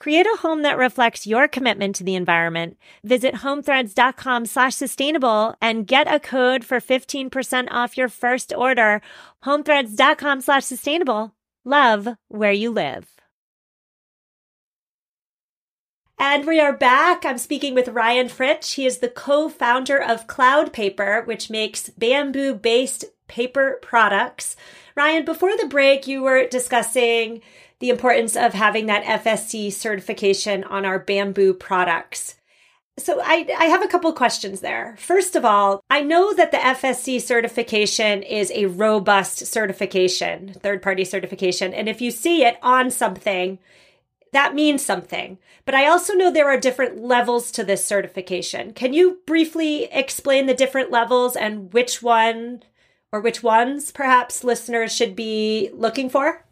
Create 0.00 0.24
a 0.24 0.38
home 0.38 0.62
that 0.62 0.78
reflects 0.78 1.26
your 1.26 1.46
commitment 1.46 1.94
to 1.94 2.02
the 2.02 2.14
environment. 2.14 2.78
Visit 3.04 3.34
homethreads.com 3.34 4.46
slash 4.46 4.74
sustainable 4.74 5.54
and 5.60 5.86
get 5.86 6.12
a 6.12 6.18
code 6.18 6.64
for 6.64 6.80
15% 6.80 7.68
off 7.70 7.98
your 7.98 8.08
first 8.08 8.54
order. 8.56 9.02
Homethreads.com 9.44 10.40
slash 10.40 10.64
sustainable. 10.64 11.34
Love 11.66 12.08
where 12.28 12.50
you 12.50 12.70
live. 12.70 13.08
And 16.18 16.46
we 16.46 16.60
are 16.60 16.72
back. 16.72 17.26
I'm 17.26 17.38
speaking 17.38 17.74
with 17.74 17.88
Ryan 17.88 18.28
Fritsch. 18.28 18.74
He 18.74 18.86
is 18.86 18.98
the 18.98 19.08
co-founder 19.08 20.02
of 20.02 20.26
Cloud 20.26 20.72
Paper, 20.72 21.22
which 21.26 21.50
makes 21.50 21.90
bamboo-based 21.90 23.04
paper 23.28 23.78
products. 23.82 24.56
Ryan, 24.96 25.26
before 25.26 25.56
the 25.58 25.66
break, 25.66 26.06
you 26.06 26.22
were 26.22 26.46
discussing 26.46 27.42
the 27.80 27.90
importance 27.90 28.36
of 28.36 28.54
having 28.54 28.86
that 28.86 29.24
FSC 29.24 29.72
certification 29.72 30.64
on 30.64 30.84
our 30.84 30.98
bamboo 30.98 31.54
products. 31.54 32.36
So 32.98 33.20
I, 33.24 33.48
I 33.58 33.64
have 33.64 33.82
a 33.82 33.88
couple 33.88 34.12
questions 34.12 34.60
there. 34.60 34.94
First 34.98 35.34
of 35.34 35.44
all, 35.44 35.82
I 35.88 36.02
know 36.02 36.34
that 36.34 36.50
the 36.50 36.58
FSC 36.58 37.20
certification 37.22 38.22
is 38.22 38.52
a 38.54 38.66
robust 38.66 39.46
certification, 39.46 40.54
third 40.54 40.82
party 40.82 41.04
certification. 41.04 41.72
And 41.72 41.88
if 41.88 42.02
you 42.02 42.10
see 42.10 42.44
it 42.44 42.58
on 42.62 42.90
something, 42.90 43.58
that 44.32 44.54
means 44.54 44.84
something. 44.84 45.38
But 45.64 45.74
I 45.74 45.86
also 45.86 46.12
know 46.12 46.30
there 46.30 46.48
are 46.50 46.60
different 46.60 47.02
levels 47.02 47.50
to 47.52 47.64
this 47.64 47.84
certification. 47.84 48.74
Can 48.74 48.92
you 48.92 49.20
briefly 49.26 49.84
explain 49.84 50.44
the 50.44 50.54
different 50.54 50.90
levels 50.90 51.36
and 51.36 51.72
which 51.72 52.02
one 52.02 52.62
or 53.12 53.20
which 53.20 53.42
ones 53.42 53.90
perhaps 53.90 54.44
listeners 54.44 54.94
should 54.94 55.16
be 55.16 55.70
looking 55.72 56.10
for? 56.10 56.44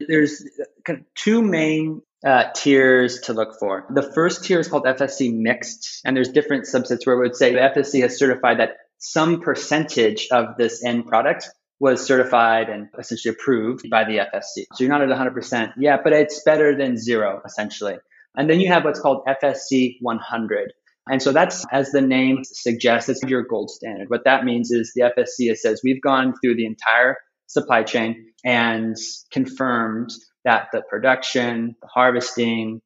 There's 0.00 0.44
kind 0.84 1.00
of 1.00 1.06
two 1.14 1.42
main 1.42 2.02
uh, 2.24 2.44
tiers 2.54 3.20
to 3.22 3.32
look 3.32 3.58
for. 3.58 3.86
The 3.94 4.02
first 4.14 4.44
tier 4.44 4.60
is 4.60 4.68
called 4.68 4.84
FSC 4.84 5.32
mixed, 5.34 6.00
and 6.04 6.16
there's 6.16 6.30
different 6.30 6.64
subsets 6.64 7.06
where 7.06 7.16
it 7.16 7.20
would 7.20 7.36
say 7.36 7.52
the 7.52 7.60
FSC 7.60 8.02
has 8.02 8.18
certified 8.18 8.60
that 8.60 8.76
some 8.98 9.40
percentage 9.40 10.28
of 10.30 10.56
this 10.58 10.84
end 10.84 11.06
product 11.06 11.48
was 11.78 12.04
certified 12.04 12.68
and 12.68 12.88
essentially 12.98 13.34
approved 13.34 13.88
by 13.90 14.04
the 14.04 14.18
FSC. 14.18 14.64
So 14.72 14.84
you're 14.84 14.88
not 14.88 15.02
at 15.02 15.08
100% 15.08 15.72
yet, 15.78 16.00
but 16.02 16.12
it's 16.12 16.42
better 16.42 16.76
than 16.76 16.96
zero 16.96 17.42
essentially. 17.44 17.96
And 18.34 18.48
then 18.48 18.60
you 18.60 18.68
have 18.68 18.84
what's 18.84 19.00
called 19.00 19.26
FSC 19.26 19.96
100. 20.00 20.72
And 21.08 21.22
so 21.22 21.32
that's, 21.32 21.64
as 21.70 21.90
the 21.90 22.00
name 22.00 22.38
suggests, 22.42 23.08
it's 23.08 23.22
your 23.22 23.42
gold 23.42 23.70
standard. 23.70 24.08
What 24.08 24.24
that 24.24 24.44
means 24.44 24.70
is 24.70 24.92
the 24.94 25.02
FSC 25.02 25.54
says 25.56 25.80
we've 25.84 26.02
gone 26.02 26.34
through 26.42 26.56
the 26.56 26.66
entire 26.66 27.16
supply 27.46 27.82
chain 27.82 28.32
and 28.44 28.96
confirmed 29.32 30.10
that 30.44 30.68
the 30.72 30.82
production, 30.88 31.76
the 31.80 31.88
harvesting, 31.88 32.80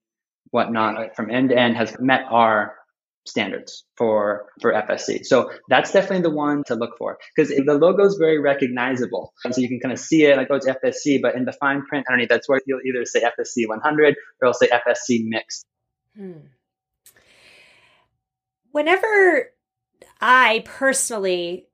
whatnot 0.50 1.14
from 1.14 1.30
end 1.30 1.50
to 1.50 1.58
end 1.58 1.76
has 1.76 1.96
met 2.00 2.24
our 2.30 2.74
standards 3.26 3.84
for 3.96 4.46
for 4.60 4.72
FSC. 4.72 5.24
So 5.24 5.50
that's 5.68 5.92
definitely 5.92 6.22
the 6.22 6.34
one 6.34 6.64
to 6.64 6.74
look 6.74 6.96
for 6.98 7.18
because 7.34 7.50
the 7.50 7.74
logo 7.74 8.04
is 8.04 8.16
very 8.18 8.38
recognizable. 8.38 9.32
And 9.44 9.54
so 9.54 9.60
you 9.60 9.68
can 9.68 9.80
kind 9.80 9.92
of 9.92 9.98
see 9.98 10.24
it 10.24 10.36
like, 10.36 10.48
oh, 10.50 10.56
it's 10.56 10.66
FSC, 10.66 11.20
but 11.22 11.34
in 11.34 11.44
the 11.44 11.52
fine 11.52 11.82
print 11.86 12.06
underneath, 12.08 12.28
that's 12.28 12.48
where 12.48 12.60
you'll 12.66 12.80
either 12.86 13.04
say 13.04 13.20
FSC 13.20 13.68
100 13.68 14.14
or 14.42 14.48
it'll 14.48 14.54
say 14.54 14.68
FSC 14.68 15.20
mixed. 15.24 15.64
Hmm. 16.16 16.46
Whenever 18.72 19.50
I 20.20 20.62
personally 20.64 21.66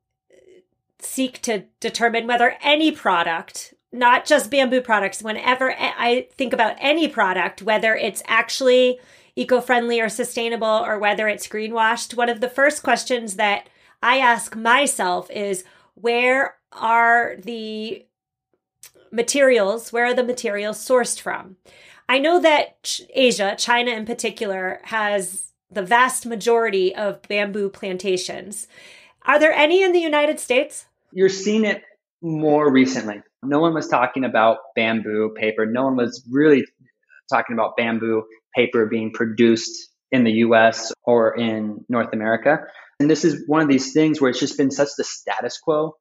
seek 1.06 1.40
to 1.42 1.64
determine 1.80 2.26
whether 2.26 2.56
any 2.62 2.92
product, 2.92 3.74
not 3.92 4.24
just 4.24 4.50
bamboo 4.50 4.80
products, 4.80 5.22
whenever 5.22 5.72
I 5.78 6.28
think 6.36 6.52
about 6.52 6.76
any 6.78 7.08
product, 7.08 7.62
whether 7.62 7.94
it's 7.94 8.22
actually 8.26 8.98
eco 9.36 9.60
friendly 9.60 10.00
or 10.00 10.08
sustainable 10.08 10.66
or 10.66 10.98
whether 10.98 11.28
it's 11.28 11.48
greenwashed, 11.48 12.16
one 12.16 12.28
of 12.28 12.40
the 12.40 12.48
first 12.48 12.82
questions 12.82 13.36
that 13.36 13.68
I 14.02 14.18
ask 14.18 14.56
myself 14.56 15.30
is 15.30 15.64
where 15.94 16.56
are 16.72 17.36
the 17.42 18.06
materials, 19.10 19.92
where 19.92 20.06
are 20.06 20.14
the 20.14 20.24
materials 20.24 20.78
sourced 20.78 21.20
from? 21.20 21.56
I 22.08 22.18
know 22.18 22.40
that 22.40 23.00
Asia, 23.14 23.56
China 23.58 23.90
in 23.90 24.06
particular, 24.06 24.80
has 24.84 25.52
the 25.70 25.82
vast 25.82 26.26
majority 26.26 26.94
of 26.94 27.22
bamboo 27.22 27.68
plantations. 27.68 28.68
Are 29.22 29.38
there 29.38 29.52
any 29.52 29.82
in 29.82 29.92
the 29.92 29.98
United 30.00 30.38
States? 30.38 30.86
You're 31.16 31.30
seeing 31.30 31.64
it 31.64 31.82
more 32.20 32.70
recently. 32.70 33.22
No 33.42 33.58
one 33.58 33.72
was 33.72 33.88
talking 33.88 34.22
about 34.24 34.58
bamboo 34.74 35.32
paper. 35.34 35.64
No 35.64 35.84
one 35.84 35.96
was 35.96 36.22
really 36.30 36.66
talking 37.32 37.54
about 37.54 37.74
bamboo 37.78 38.24
paper 38.54 38.84
being 38.84 39.12
produced 39.14 39.88
in 40.12 40.24
the 40.24 40.32
US 40.44 40.92
or 41.04 41.34
in 41.34 41.82
North 41.88 42.12
America. 42.12 42.58
And 43.00 43.08
this 43.08 43.24
is 43.24 43.44
one 43.46 43.62
of 43.62 43.68
these 43.68 43.94
things 43.94 44.20
where 44.20 44.28
it's 44.28 44.38
just 44.38 44.58
been 44.58 44.70
such 44.70 44.90
the 44.98 45.04
status 45.04 45.56
quo 45.56 45.94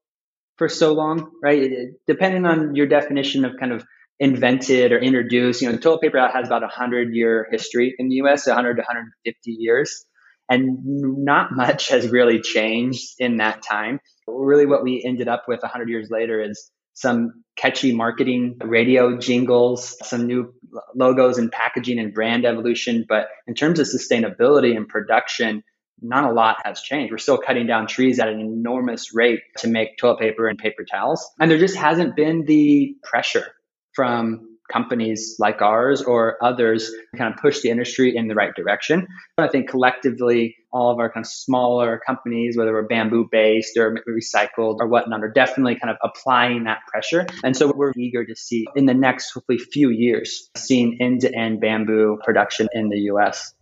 for 0.57 0.67
so 0.67 0.91
long, 0.91 1.31
right? 1.41 1.63
It, 1.63 1.93
depending 2.07 2.45
on 2.45 2.75
your 2.75 2.87
definition 2.87 3.45
of 3.45 3.53
kind 3.57 3.71
of 3.71 3.85
invented 4.19 4.91
or 4.91 4.99
introduced, 4.99 5.61
you 5.61 5.69
know, 5.69 5.75
the 5.77 5.81
toilet 5.81 6.01
paper 6.01 6.27
has 6.27 6.47
about 6.47 6.63
a 6.63 6.67
100 6.67 7.15
year 7.15 7.47
history 7.49 7.95
in 7.97 8.09
the 8.09 8.15
US, 8.15 8.47
100 8.47 8.73
to 8.73 8.81
150 8.81 9.51
years. 9.51 10.05
And 10.47 10.79
not 10.83 11.51
much 11.51 11.89
has 11.89 12.07
really 12.07 12.39
changed 12.39 13.15
in 13.17 13.37
that 13.37 13.63
time. 13.63 13.99
Really, 14.27 14.65
what 14.65 14.83
we 14.83 15.03
ended 15.05 15.27
up 15.27 15.45
with 15.47 15.61
100 15.61 15.89
years 15.89 16.09
later 16.11 16.41
is 16.41 16.69
some 16.93 17.43
catchy 17.57 17.93
marketing, 17.93 18.57
radio 18.63 19.17
jingles, 19.17 19.97
some 20.07 20.27
new 20.27 20.53
logos 20.95 21.37
and 21.37 21.51
packaging 21.51 21.99
and 21.99 22.13
brand 22.13 22.45
evolution. 22.45 23.05
But 23.07 23.27
in 23.47 23.53
terms 23.53 23.79
of 23.79 23.87
sustainability 23.87 24.75
and 24.75 24.87
production, 24.87 25.63
not 26.01 26.29
a 26.29 26.33
lot 26.33 26.57
has 26.63 26.81
changed. 26.81 27.11
We're 27.11 27.17
still 27.17 27.37
cutting 27.37 27.67
down 27.67 27.87
trees 27.87 28.19
at 28.19 28.27
an 28.27 28.39
enormous 28.39 29.13
rate 29.13 29.39
to 29.57 29.67
make 29.67 29.97
toilet 29.97 30.19
paper 30.19 30.47
and 30.47 30.57
paper 30.57 30.83
towels. 30.89 31.25
And 31.39 31.49
there 31.49 31.57
just 31.57 31.75
hasn't 31.75 32.15
been 32.15 32.45
the 32.45 32.95
pressure 33.03 33.47
from 33.93 34.54
companies 34.71 35.35
like 35.39 35.61
ours 35.61 36.01
or 36.01 36.37
others 36.43 36.91
kind 37.15 37.33
of 37.33 37.39
push 37.39 37.61
the 37.61 37.69
industry 37.69 38.15
in 38.15 38.27
the 38.27 38.35
right 38.35 38.53
direction. 38.55 39.07
I 39.37 39.47
think 39.47 39.69
collectively, 39.69 40.55
all 40.71 40.91
of 40.91 40.99
our 40.99 41.11
kind 41.11 41.25
of 41.25 41.31
smaller 41.31 42.01
companies, 42.05 42.57
whether 42.57 42.73
we're 42.73 42.87
bamboo 42.87 43.27
based 43.31 43.77
or 43.77 43.97
recycled 44.09 44.77
or 44.79 44.87
whatnot, 44.87 45.23
are 45.23 45.31
definitely 45.31 45.75
kind 45.75 45.89
of 45.89 45.97
applying 46.03 46.65
that 46.65 46.79
pressure. 46.87 47.25
And 47.43 47.55
so 47.55 47.71
we're 47.73 47.93
eager 47.95 48.25
to 48.25 48.35
see 48.35 48.65
in 48.75 48.85
the 48.85 48.93
next 48.93 49.31
hopefully 49.31 49.57
few 49.57 49.89
years, 49.89 50.49
seeing 50.55 50.97
end 50.99 51.21
to 51.21 51.33
end 51.33 51.61
bamboo 51.61 52.19
production 52.23 52.67
in 52.73 52.89
the 52.89 52.99
US. 53.11 53.53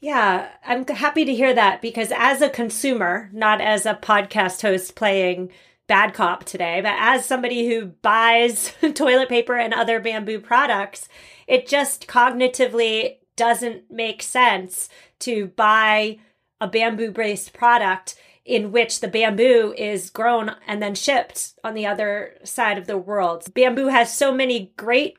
Yeah, 0.00 0.48
I'm 0.66 0.86
happy 0.86 1.24
to 1.24 1.34
hear 1.34 1.54
that 1.54 1.80
because 1.80 2.12
as 2.14 2.42
a 2.42 2.50
consumer, 2.50 3.30
not 3.32 3.62
as 3.62 3.86
a 3.86 3.94
podcast 3.94 4.60
host 4.60 4.96
playing 4.96 5.50
bad 5.86 6.14
cop 6.14 6.44
today, 6.44 6.80
but 6.80 6.94
as 6.98 7.26
somebody 7.26 7.68
who 7.68 7.86
buys 7.86 8.72
toilet 8.94 9.28
paper 9.28 9.56
and 9.56 9.74
other 9.74 10.00
bamboo 10.00 10.40
products, 10.40 11.08
it 11.46 11.66
just 11.66 12.06
cognitively 12.06 13.16
doesn't 13.36 13.90
make 13.90 14.22
sense 14.22 14.88
to 15.20 15.48
buy 15.48 16.18
a 16.60 16.68
bamboo 16.68 17.10
based 17.10 17.52
product 17.52 18.14
in 18.44 18.72
which 18.72 19.00
the 19.00 19.08
bamboo 19.08 19.74
is 19.76 20.10
grown 20.10 20.54
and 20.66 20.82
then 20.82 20.94
shipped 20.94 21.54
on 21.64 21.74
the 21.74 21.86
other 21.86 22.34
side 22.44 22.78
of 22.78 22.86
the 22.86 22.98
world. 22.98 23.52
Bamboo 23.54 23.88
has 23.88 24.14
so 24.14 24.32
many 24.32 24.72
great 24.76 25.16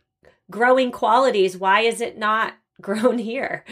growing 0.51 0.91
qualities. 0.91 1.57
Why 1.57 1.81
is 1.81 2.01
it 2.01 2.17
not 2.17 2.53
grown 2.81 3.17
here? 3.17 3.65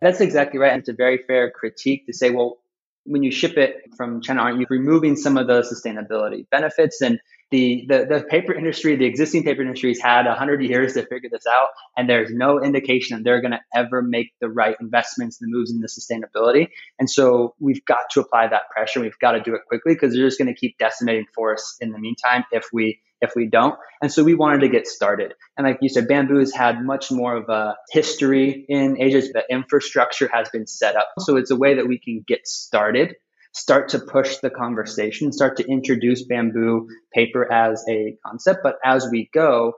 That's 0.00 0.20
exactly 0.20 0.58
right. 0.58 0.72
And 0.72 0.80
it's 0.80 0.88
a 0.88 0.94
very 0.94 1.18
fair 1.18 1.50
critique 1.50 2.06
to 2.06 2.12
say, 2.12 2.30
well, 2.30 2.58
when 3.04 3.22
you 3.22 3.30
ship 3.30 3.56
it 3.56 3.94
from 3.96 4.20
China, 4.20 4.42
aren't 4.42 4.60
you 4.60 4.66
removing 4.70 5.16
some 5.16 5.36
of 5.36 5.46
the 5.46 5.62
sustainability 5.62 6.48
benefits? 6.50 7.00
And 7.00 7.20
the, 7.54 7.84
the, 7.88 8.06
the 8.06 8.24
paper 8.24 8.52
industry, 8.52 8.96
the 8.96 9.04
existing 9.04 9.44
paper 9.44 9.62
industry 9.62 9.90
has 9.90 10.00
had 10.00 10.26
100 10.26 10.60
years 10.64 10.94
to 10.94 11.06
figure 11.06 11.30
this 11.30 11.46
out. 11.48 11.68
And 11.96 12.10
there's 12.10 12.30
no 12.32 12.60
indication 12.60 13.16
that 13.16 13.22
they're 13.22 13.40
going 13.40 13.52
to 13.52 13.60
ever 13.72 14.02
make 14.02 14.32
the 14.40 14.48
right 14.50 14.74
investments 14.80 15.40
and 15.40 15.52
moves 15.52 15.70
in 15.70 15.80
the 15.80 15.86
sustainability. 15.86 16.70
And 16.98 17.08
so 17.08 17.54
we've 17.60 17.84
got 17.84 18.10
to 18.10 18.20
apply 18.20 18.48
that 18.48 18.62
pressure. 18.70 19.00
We've 19.00 19.18
got 19.20 19.32
to 19.32 19.40
do 19.40 19.54
it 19.54 19.60
quickly 19.68 19.94
because 19.94 20.14
they're 20.14 20.26
just 20.26 20.36
going 20.36 20.52
to 20.52 20.58
keep 20.58 20.78
decimating 20.78 21.26
forests 21.32 21.76
in 21.80 21.92
the 21.92 21.98
meantime 21.98 22.44
if 22.50 22.66
we 22.72 23.00
if 23.20 23.30
we 23.36 23.46
don't. 23.46 23.76
And 24.02 24.12
so 24.12 24.24
we 24.24 24.34
wanted 24.34 24.62
to 24.62 24.68
get 24.68 24.86
started. 24.86 25.32
And 25.56 25.66
like 25.66 25.78
you 25.80 25.88
said, 25.88 26.08
bamboo 26.08 26.40
has 26.40 26.52
had 26.52 26.84
much 26.84 27.10
more 27.10 27.36
of 27.36 27.48
a 27.48 27.76
history 27.90 28.66
in 28.68 29.00
Asia. 29.00 29.22
The 29.32 29.44
infrastructure 29.48 30.28
has 30.30 30.50
been 30.50 30.66
set 30.66 30.96
up. 30.96 31.06
So 31.20 31.36
it's 31.36 31.50
a 31.50 31.56
way 31.56 31.76
that 31.76 31.86
we 31.86 31.98
can 31.98 32.22
get 32.26 32.46
started 32.46 33.14
start 33.54 33.88
to 33.90 33.98
push 33.98 34.38
the 34.38 34.50
conversation, 34.50 35.32
start 35.32 35.56
to 35.56 35.66
introduce 35.66 36.24
bamboo 36.24 36.88
paper 37.12 37.50
as 37.50 37.84
a 37.88 38.16
concept. 38.26 38.60
But 38.62 38.76
as 38.84 39.08
we 39.10 39.30
go, 39.32 39.74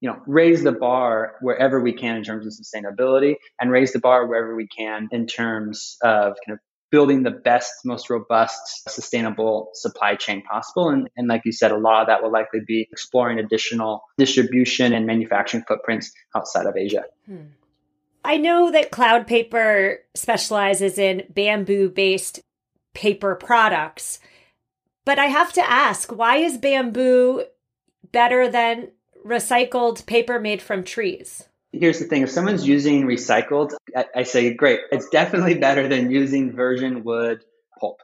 you 0.00 0.08
know, 0.08 0.18
raise 0.26 0.62
the 0.62 0.72
bar 0.72 1.34
wherever 1.40 1.80
we 1.80 1.92
can 1.92 2.16
in 2.16 2.24
terms 2.24 2.46
of 2.46 2.52
sustainability 2.52 3.34
and 3.60 3.70
raise 3.70 3.92
the 3.92 3.98
bar 3.98 4.26
wherever 4.26 4.54
we 4.54 4.66
can 4.66 5.08
in 5.12 5.26
terms 5.26 5.96
of 6.02 6.36
kind 6.46 6.54
of 6.54 6.58
building 6.90 7.22
the 7.22 7.30
best, 7.30 7.72
most 7.84 8.10
robust, 8.10 8.88
sustainable 8.88 9.70
supply 9.74 10.14
chain 10.14 10.42
possible. 10.42 10.88
And, 10.88 11.08
and 11.16 11.28
like 11.28 11.42
you 11.44 11.52
said, 11.52 11.70
a 11.70 11.76
lot 11.76 12.02
of 12.02 12.06
that 12.08 12.22
will 12.22 12.32
likely 12.32 12.60
be 12.66 12.88
exploring 12.90 13.38
additional 13.38 14.02
distribution 14.18 14.92
and 14.92 15.06
manufacturing 15.06 15.64
footprints 15.68 16.10
outside 16.34 16.66
of 16.66 16.76
Asia. 16.76 17.04
Hmm. 17.26 17.36
I 18.24 18.36
know 18.36 18.70
that 18.70 18.90
Cloud 18.90 19.26
Paper 19.26 19.98
specializes 20.14 20.98
in 20.98 21.24
bamboo 21.30 21.90
based 21.90 22.40
paper 22.94 23.34
products. 23.34 24.20
But 25.04 25.18
I 25.18 25.26
have 25.26 25.52
to 25.54 25.70
ask, 25.70 26.10
why 26.10 26.36
is 26.36 26.58
bamboo 26.58 27.44
better 28.12 28.48
than 28.48 28.90
recycled 29.24 30.06
paper 30.06 30.38
made 30.38 30.62
from 30.62 30.84
trees? 30.84 31.48
Here's 31.72 32.00
the 32.00 32.06
thing 32.06 32.22
if 32.22 32.30
someone's 32.30 32.66
using 32.66 33.06
recycled, 33.06 33.72
I, 33.96 34.06
I 34.16 34.22
say, 34.24 34.52
great, 34.54 34.80
it's 34.90 35.08
definitely 35.08 35.54
better 35.58 35.88
than 35.88 36.10
using 36.10 36.54
virgin 36.54 37.04
wood 37.04 37.44
pulp. 37.78 37.98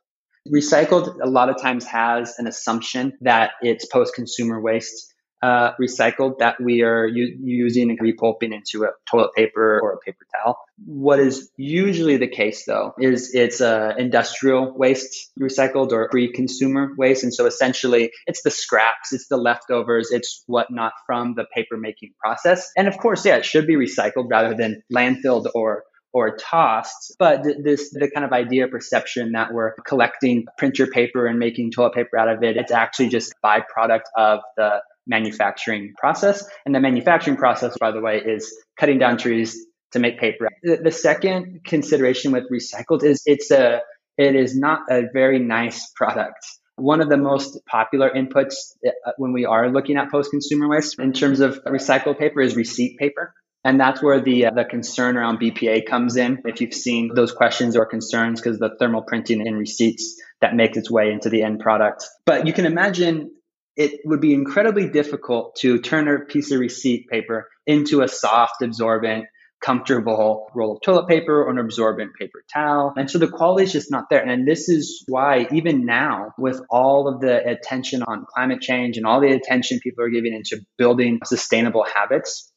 Recycled 0.49 1.18
a 1.20 1.29
lot 1.29 1.49
of 1.49 1.61
times 1.61 1.85
has 1.87 2.38
an 2.38 2.46
assumption 2.46 3.12
that 3.22 3.53
it's 3.61 3.87
post 3.87 4.14
consumer 4.14 4.61
waste 4.61 5.12
uh, 5.42 5.72
recycled 5.81 6.38
that 6.38 6.61
we 6.61 6.83
are 6.83 7.07
u- 7.07 7.38
using 7.42 7.90
and 7.90 7.99
repulping 8.01 8.55
into 8.55 8.85
a 8.85 8.90
toilet 9.09 9.31
paper 9.37 9.81
or 9.83 9.92
a 9.92 9.99
paper 9.99 10.27
towel. 10.35 10.59
What 10.85 11.20
is 11.20 11.51
usually 11.57 12.16
the 12.16 12.29
case 12.29 12.64
though 12.64 12.94
is 12.99 13.35
it's 13.35 13.61
uh, 13.61 13.94
industrial 13.99 14.72
waste 14.77 15.31
recycled 15.38 15.92
or 15.92 16.09
pre-consumer 16.09 16.92
waste. 16.96 17.22
And 17.22 17.35
so 17.35 17.46
essentially 17.46 18.12
it's 18.27 18.42
the 18.42 18.51
scraps, 18.51 19.12
it's 19.12 19.29
the 19.29 19.37
leftovers, 19.37 20.11
it's 20.11 20.42
whatnot 20.46 20.92
from 21.07 21.35
the 21.35 21.44
paper 21.55 21.77
making 21.77 22.12
process. 22.18 22.70
And 22.77 22.88
of 22.88 22.99
course, 22.99 23.25
yeah, 23.25 23.37
it 23.37 23.44
should 23.44 23.66
be 23.66 23.77
recycled 23.77 24.31
rather 24.31 24.55
than 24.55 24.83
landfilled 24.92 25.46
or 25.55 25.85
or 26.16 26.35
tossed. 26.37 27.14
But 27.18 27.42
this, 27.62 27.90
the 27.90 28.11
kind 28.11 28.25
of 28.25 28.33
idea 28.33 28.68
perception 28.68 29.33
that 29.33 29.53
we're 29.53 29.75
collecting 29.87 30.46
printer 30.57 30.87
paper 30.87 31.27
and 31.27 31.38
making 31.38 31.72
toilet 31.72 31.92
paper 31.92 32.18
out 32.18 32.31
of 32.31 32.42
it, 32.42 32.57
it's 32.57 32.72
actually 32.72 33.11
just 33.11 33.35
byproduct 33.44 34.05
of 34.16 34.40
the 34.57 34.81
manufacturing 35.07 35.95
process. 35.97 36.45
And 36.64 36.75
the 36.75 36.81
manufacturing 36.81 37.37
process, 37.37 37.77
by 37.79 37.90
the 37.92 38.01
way, 38.01 38.19
is 38.19 38.55
cutting 38.79 38.99
down 38.99 39.19
trees 39.19 39.57
to 39.92 39.99
make 39.99 40.19
paper. 40.19 40.49
The, 40.62 40.90
second 40.90 41.61
consideration 41.64 42.33
with 42.33 42.45
recycled 42.51 43.05
is 43.05 43.23
it's 43.25 43.51
a, 43.51 43.81
it 44.19 44.35
is 44.35 44.57
not 44.57 44.81
a 44.90 45.05
very 45.12 45.38
nice 45.38 45.90
product. 45.95 46.45
One 46.77 47.01
of 47.01 47.09
the 47.09 47.16
most 47.16 47.64
popular 47.66 48.11
inputs 48.11 48.55
uh, 48.87 48.90
when 49.16 49.33
we 49.33 49.47
are 49.47 49.71
looking 49.71 49.97
at 49.97 50.11
post-consumer 50.11 50.69
waste 50.69 50.99
in 50.99 51.12
terms 51.12 51.40
of 51.40 51.59
recycled 51.64 52.19
paper 52.19 52.40
is 52.40 52.57
receipt 52.57 52.99
paper. 52.99 53.33
And 53.64 53.81
that's 53.81 54.01
where 54.01 54.21
the, 54.21 54.47
uh, 54.47 54.51
the 54.53 54.64
concern 54.64 55.16
around 55.16 55.40
BPA 55.40 55.87
comes 55.87 56.16
in. 56.16 56.42
If 56.45 56.61
you've 56.61 56.75
seen 56.75 57.11
those 57.14 57.33
questions 57.33 57.77
or 57.77 57.85
concerns, 57.85 58.40
because 58.40 58.59
the 58.59 58.77
thermal 58.79 59.03
printing 59.03 59.45
in 59.45 59.57
receipts 59.57 60.21
that 60.40 60.55
makes 60.55 60.77
its 60.77 60.90
way 60.90 61.11
into 61.11 61.31
the 61.31 61.42
end 61.42 61.61
product. 61.61 62.07
But 62.27 62.47
you 62.47 62.53
can 62.53 62.66
imagine 62.66 63.33
it 63.76 64.00
would 64.04 64.20
be 64.20 64.32
incredibly 64.32 64.88
difficult 64.88 65.56
to 65.56 65.78
turn 65.80 66.08
a 66.08 66.20
piece 66.20 66.50
of 66.50 66.60
receipt 66.60 67.08
paper 67.08 67.48
into 67.66 68.02
a 68.02 68.08
soft, 68.08 68.62
absorbent, 68.62 69.26
comfortable 69.60 70.50
roll 70.54 70.76
of 70.76 70.82
toilet 70.82 71.08
paper 71.08 71.42
or 71.42 71.50
an 71.50 71.58
absorbent 71.58 72.12
paper 72.18 72.42
towel. 72.52 72.92
And 72.96 73.10
so 73.10 73.18
the 73.18 73.28
quality 73.28 73.64
is 73.64 73.72
just 73.72 73.90
not 73.90 74.04
there. 74.10 74.22
And 74.22 74.46
this 74.46 74.68
is 74.68 75.04
why, 75.08 75.46
even 75.52 75.86
now, 75.86 76.32
with 76.38 76.60
all 76.70 77.08
of 77.08 77.20
the 77.20 77.46
attention 77.46 78.02
on 78.02 78.26
climate 78.32 78.60
change 78.60 78.96
and 78.96 79.06
all 79.06 79.20
the 79.20 79.32
attention 79.32 79.80
people 79.80 80.04
are 80.04 80.10
giving 80.10 80.34
into 80.34 80.64
building 80.78 81.20
sustainable 81.24 81.84
habits, 81.84 82.52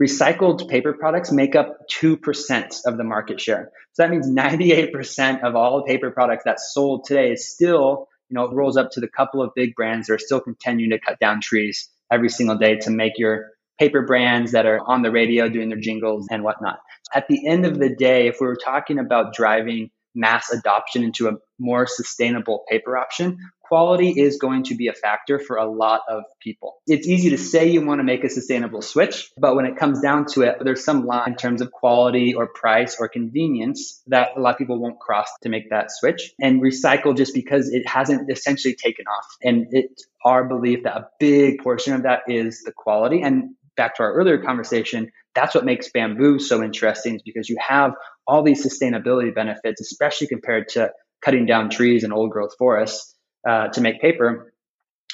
recycled 0.00 0.68
paper 0.68 0.92
products 0.92 1.32
make 1.32 1.54
up 1.54 1.78
2% 1.90 2.80
of 2.86 2.96
the 2.96 3.04
market 3.04 3.40
share. 3.40 3.70
So 3.92 4.02
that 4.02 4.10
means 4.10 4.28
98% 4.28 5.42
of 5.42 5.54
all 5.54 5.84
paper 5.84 6.10
products 6.10 6.44
that's 6.44 6.72
sold 6.72 7.04
today 7.04 7.32
is 7.32 7.50
still 7.50 8.08
you 8.32 8.38
know, 8.38 8.44
it 8.44 8.54
rolls 8.54 8.78
up 8.78 8.90
to 8.92 9.00
the 9.00 9.08
couple 9.08 9.42
of 9.42 9.50
big 9.54 9.74
brands 9.74 10.06
that 10.06 10.14
are 10.14 10.18
still 10.18 10.40
continuing 10.40 10.90
to 10.90 10.98
cut 10.98 11.20
down 11.20 11.42
trees 11.42 11.90
every 12.10 12.30
single 12.30 12.56
day 12.56 12.76
to 12.76 12.90
make 12.90 13.18
your 13.18 13.50
paper 13.78 14.06
brands 14.06 14.52
that 14.52 14.64
are 14.64 14.80
on 14.86 15.02
the 15.02 15.10
radio 15.10 15.50
doing 15.50 15.68
their 15.68 15.78
jingles 15.78 16.26
and 16.30 16.42
whatnot. 16.42 16.78
At 17.14 17.28
the 17.28 17.46
end 17.46 17.66
of 17.66 17.78
the 17.78 17.94
day, 17.94 18.28
if 18.28 18.38
we 18.40 18.46
were 18.46 18.56
talking 18.56 18.98
about 18.98 19.34
driving 19.34 19.90
mass 20.14 20.50
adoption 20.50 21.02
into 21.02 21.28
a 21.28 21.32
more 21.58 21.86
sustainable 21.86 22.64
paper 22.70 22.96
option, 22.96 23.36
quality 23.72 24.10
is 24.10 24.36
going 24.36 24.64
to 24.64 24.74
be 24.74 24.88
a 24.88 24.92
factor 24.92 25.38
for 25.38 25.56
a 25.56 25.64
lot 25.64 26.02
of 26.06 26.24
people. 26.42 26.74
It's 26.86 27.08
easy 27.08 27.30
to 27.30 27.38
say 27.38 27.70
you 27.70 27.82
want 27.86 28.00
to 28.00 28.04
make 28.04 28.22
a 28.22 28.28
sustainable 28.28 28.82
switch, 28.82 29.30
but 29.38 29.56
when 29.56 29.64
it 29.64 29.78
comes 29.78 30.02
down 30.02 30.26
to 30.34 30.42
it, 30.42 30.58
there's 30.62 30.84
some 30.84 31.06
line 31.06 31.30
in 31.30 31.36
terms 31.36 31.62
of 31.62 31.72
quality 31.72 32.34
or 32.34 32.48
price 32.48 32.98
or 33.00 33.08
convenience 33.08 34.02
that 34.08 34.36
a 34.36 34.40
lot 34.40 34.50
of 34.50 34.58
people 34.58 34.78
won't 34.78 35.00
cross 35.00 35.30
to 35.40 35.48
make 35.48 35.70
that 35.70 35.90
switch 35.90 36.34
and 36.38 36.60
recycle 36.60 37.16
just 37.16 37.32
because 37.32 37.70
it 37.70 37.88
hasn't 37.88 38.30
essentially 38.30 38.74
taken 38.74 39.06
off. 39.06 39.24
And 39.42 39.68
it's 39.70 40.06
our 40.22 40.46
belief 40.46 40.82
that 40.82 40.94
a 40.94 41.08
big 41.18 41.62
portion 41.62 41.94
of 41.94 42.02
that 42.02 42.24
is 42.28 42.64
the 42.64 42.72
quality. 42.72 43.22
And 43.22 43.54
back 43.74 43.96
to 43.96 44.02
our 44.02 44.12
earlier 44.12 44.36
conversation, 44.36 45.10
that's 45.34 45.54
what 45.54 45.64
makes 45.64 45.90
bamboo 45.90 46.40
so 46.40 46.62
interesting 46.62 47.14
is 47.14 47.22
because 47.22 47.48
you 47.48 47.56
have 47.66 47.92
all 48.26 48.42
these 48.42 48.62
sustainability 48.62 49.34
benefits, 49.34 49.80
especially 49.80 50.26
compared 50.26 50.68
to 50.74 50.90
cutting 51.24 51.46
down 51.46 51.70
trees 51.70 52.04
and 52.04 52.12
old 52.12 52.30
growth 52.30 52.54
forests 52.58 53.14
uh, 53.46 53.68
to 53.68 53.80
make 53.80 54.00
paper. 54.00 54.52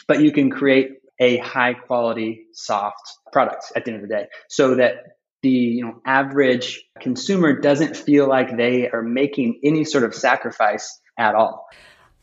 But 0.06 0.20
you 0.20 0.32
can 0.32 0.50
create 0.50 0.92
a 1.20 1.38
high 1.38 1.74
quality 1.74 2.46
soft 2.52 3.18
product 3.32 3.72
at 3.74 3.84
the 3.84 3.92
end 3.92 4.02
of 4.02 4.08
the 4.08 4.14
day 4.14 4.26
so 4.48 4.76
that 4.76 5.18
the 5.42 5.50
you 5.50 5.84
know 5.84 6.00
average 6.04 6.84
consumer 7.00 7.60
doesn't 7.60 7.96
feel 7.96 8.28
like 8.28 8.56
they 8.56 8.88
are 8.88 9.02
making 9.02 9.60
any 9.64 9.84
sort 9.84 10.04
of 10.04 10.14
sacrifice 10.14 11.00
at 11.18 11.34
all. 11.34 11.68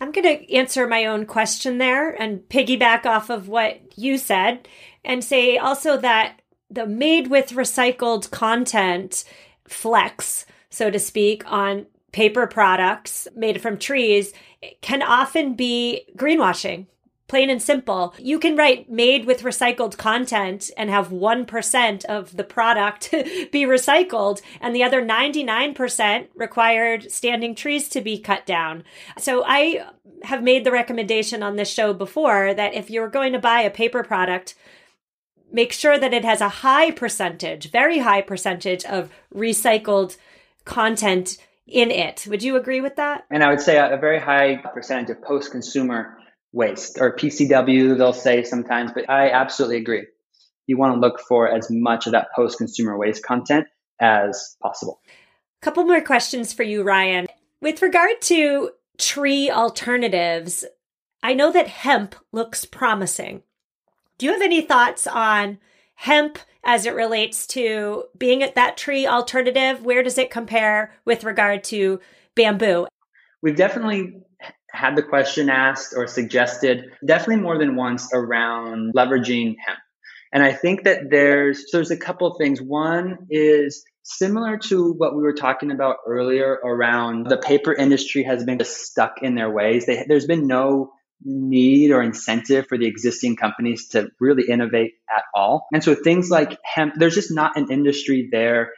I'm 0.01 0.11
going 0.11 0.37
to 0.37 0.53
answer 0.53 0.87
my 0.87 1.05
own 1.05 1.25
question 1.25 1.77
there 1.77 2.09
and 2.09 2.39
piggyback 2.49 3.05
off 3.05 3.29
of 3.29 3.47
what 3.47 3.97
you 3.97 4.17
said 4.17 4.67
and 5.05 5.23
say 5.23 5.57
also 5.57 5.97
that 5.97 6.41
the 6.69 6.85
made 6.85 7.27
with 7.27 7.51
recycled 7.51 8.29
content 8.31 9.23
flex, 9.67 10.45
so 10.69 10.89
to 10.91 10.99
speak, 10.99 11.49
on 11.51 11.85
paper 12.15 12.47
products 12.47 13.28
made 13.36 13.62
from 13.62 13.78
trees 13.78 14.32
can 14.80 15.01
often 15.01 15.54
be 15.54 16.06
greenwashing. 16.15 16.88
Plain 17.28 17.49
and 17.49 17.62
simple. 17.62 18.13
You 18.17 18.39
can 18.39 18.56
write 18.56 18.89
made 18.89 19.25
with 19.25 19.41
recycled 19.41 19.97
content 19.97 20.71
and 20.78 20.89
have 20.89 21.10
1% 21.10 22.06
of 22.06 22.38
the 22.38 22.45
product 22.45 23.12
be 23.12 23.65
recycled, 23.65 24.41
and 24.62 24.73
the 24.73 24.84
other 24.84 25.06
99% 25.06 26.28
required 26.36 27.12
standing 27.12 27.54
trees 27.54 27.89
to 27.89 27.99
be 27.99 28.17
cut 28.17 28.45
down. 28.45 28.86
So 29.17 29.43
I 29.45 29.86
have 30.23 30.41
made 30.41 30.63
the 30.63 30.71
recommendation 30.71 31.43
on 31.43 31.58
this 31.58 31.69
show 31.69 31.93
before 31.93 32.54
that 32.54 32.75
if 32.75 32.89
you're 32.89 33.10
going 33.10 33.34
to 33.34 33.39
buy 33.39 33.60
a 33.60 33.69
paper 33.69 34.04
product, 34.04 34.56
make 35.51 35.73
sure 35.73 35.99
that 35.99 36.13
it 36.13 36.23
has 36.23 36.39
a 36.39 36.63
high 36.63 36.91
percentage, 36.91 37.71
very 37.71 37.99
high 37.99 38.21
percentage 38.21 38.86
of 38.86 39.10
recycled 39.34 40.15
content 40.63 41.39
in 41.67 41.91
it. 41.91 42.25
Would 42.28 42.43
you 42.43 42.58
agree 42.58 42.82
with 42.82 42.95
that? 42.97 43.25
And 43.32 43.43
I 43.43 43.49
would 43.49 43.62
say 43.62 43.78
a, 43.78 43.97
very 43.97 44.19
high 44.19 44.58
percentage 44.73 45.10
of 45.10 45.21
post 45.21 45.51
consumer 45.51 46.17
waste 46.51 46.97
or 46.99 47.15
PCW, 47.15 47.97
they'll 47.97 48.13
say 48.13 48.43
sometimes, 48.43 48.91
but 48.93 49.10
I 49.10 49.30
absolutely 49.30 49.78
agree. 49.78 50.06
You 50.67 50.78
want 50.78 50.95
to 50.95 50.99
look 50.99 51.19
for 51.19 51.49
as 51.49 51.69
much 51.69 52.06
of 52.06 52.13
that 52.13 52.28
post 52.36 52.58
consumer 52.58 52.97
waste 52.97 53.23
content 53.23 53.67
as 53.99 54.56
possible. 54.62 55.01
A 55.62 55.65
couple 55.65 55.84
more 55.84 56.01
questions 56.01 56.54
for 56.54 56.63
you, 56.63 56.84
Ryan. 56.84 57.28
With 57.62 57.82
regard 57.82 58.21
to 58.23 58.71
tree 58.97 59.49
alternatives, 59.49 60.65
I 61.21 61.34
know 61.34 61.51
that 61.51 61.67
hemp 61.67 62.15
looks 62.32 62.65
promising. 62.65 63.43
Do 64.17 64.25
you 64.25 64.32
have 64.32 64.41
any 64.41 64.62
thoughts 64.62 65.08
on 65.08 65.58
hemp 65.95 66.39
as 66.65 66.86
it 66.86 66.95
relates 66.95 67.47
to 67.47 68.06
being 68.17 68.43
at 68.43 68.56
that 68.56 68.75
tree 68.75 69.06
alternative? 69.06 69.86
Where 69.86 70.04
does 70.04 70.17
it 70.17 70.32
compare 70.32 70.93
with 71.06 71.23
regard 71.23 71.63
to 71.65 71.99
bamboo? 72.36 72.88
We've 73.41 73.56
definitely 73.56 74.17
had 74.71 74.95
the 74.95 75.04
question 75.04 75.49
asked 75.49 75.93
or 75.95 76.08
suggested 76.08 76.91
definitely 77.06 77.41
more 77.43 77.58
than 77.58 77.75
once 77.75 78.10
around 78.13 78.93
leveraging 78.93 79.56
hemp. 79.65 79.80
And 80.34 80.43
I 80.43 80.51
think 80.51 80.84
that 80.84 81.10
there's 81.10 81.71
so 81.71 81.78
there's 81.78 81.91
a 81.91 81.97
couple 81.97 82.28
of 82.28 82.38
things. 82.38 82.62
One 82.62 83.19
is 83.30 83.86
similar 84.04 84.58
to 84.58 84.91
what 84.93 85.15
we 85.15 85.23
were 85.23 85.34
talking 85.34 85.71
about 85.71 85.97
earlier 86.06 86.60
around 86.63 87.28
the 87.28 87.38
paper 87.38 87.73
industry 87.73 88.23
has 88.23 88.43
been 88.43 88.58
just 88.60 88.86
stuck 88.86 89.21
in 89.21 89.36
their 89.36 89.49
ways. 89.49 89.86
They, 89.86 90.06
there's 90.08 90.28
been 90.28 90.45
no 90.45 90.91
need 91.23 91.91
or 91.91 92.01
incentive 92.01 92.67
for 92.67 92.78
the 92.78 92.86
existing 92.86 93.36
companies 93.36 93.89
to 93.89 94.10
really 94.19 94.43
innovate 94.49 94.93
at 95.10 95.23
all. 95.34 95.67
And 95.73 95.84
so 95.84 95.95
things 95.95 96.30
like 96.30 96.58
hemp, 96.63 96.93
there's 96.97 97.15
just 97.15 97.32
not 97.32 97.58
an 97.58 97.71
industry 97.71 98.30
there 98.32 98.71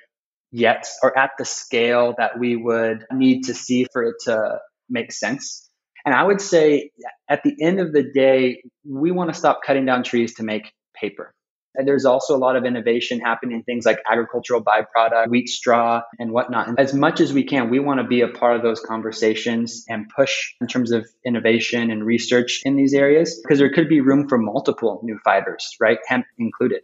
yet 0.51 0.87
or 1.03 1.17
at 1.17 1.31
the 1.37 1.45
scale 1.45 2.15
that 2.17 2.39
we 2.39 2.55
would 2.55 3.05
need 3.11 3.43
to 3.43 3.53
see 3.53 3.85
for 3.91 4.03
it 4.03 4.15
to 4.25 4.59
make 4.89 5.11
sense. 5.11 5.69
And 6.05 6.15
I 6.15 6.23
would 6.23 6.39
say 6.39 6.91
at 7.29 7.43
the 7.43 7.53
end 7.61 7.79
of 7.79 7.91
the 7.91 8.03
day, 8.03 8.61
we 8.87 9.11
want 9.11 9.31
to 9.31 9.37
stop 9.37 9.59
cutting 9.65 9.85
down 9.85 10.03
trees 10.03 10.35
to 10.35 10.43
make 10.43 10.71
paper. 10.95 11.33
And 11.77 11.87
there's 11.87 12.05
also 12.05 12.35
a 12.35 12.39
lot 12.39 12.55
of 12.55 12.65
innovation 12.65 13.19
happening 13.19 13.57
in 13.57 13.63
things 13.63 13.85
like 13.85 13.99
agricultural 14.09 14.63
byproduct, 14.63 15.29
wheat 15.29 15.47
straw, 15.47 16.01
and 16.19 16.31
whatnot. 16.31 16.67
And 16.67 16.79
as 16.79 16.93
much 16.93 17.21
as 17.21 17.31
we 17.31 17.43
can, 17.43 17.69
we 17.69 17.79
want 17.79 17.99
to 17.99 18.03
be 18.03 18.21
a 18.21 18.27
part 18.27 18.55
of 18.55 18.63
those 18.63 18.79
conversations 18.79 19.85
and 19.87 20.09
push 20.09 20.53
in 20.59 20.67
terms 20.67 20.91
of 20.91 21.07
innovation 21.23 21.91
and 21.91 22.03
research 22.03 22.61
in 22.65 22.75
these 22.75 22.93
areas 22.93 23.39
because 23.41 23.59
there 23.59 23.71
could 23.71 23.87
be 23.87 24.01
room 24.01 24.27
for 24.27 24.39
multiple 24.39 24.99
new 25.03 25.19
fibers, 25.23 25.75
right? 25.79 25.99
Hemp 26.07 26.25
included. 26.39 26.83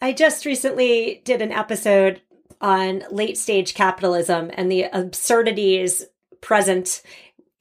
I 0.00 0.12
just 0.12 0.44
recently 0.44 1.22
did 1.24 1.42
an 1.42 1.52
episode 1.52 2.20
on 2.60 3.02
late 3.10 3.36
stage 3.36 3.74
capitalism 3.74 4.50
and 4.54 4.70
the 4.70 4.84
absurdities 4.84 6.04
present 6.40 7.02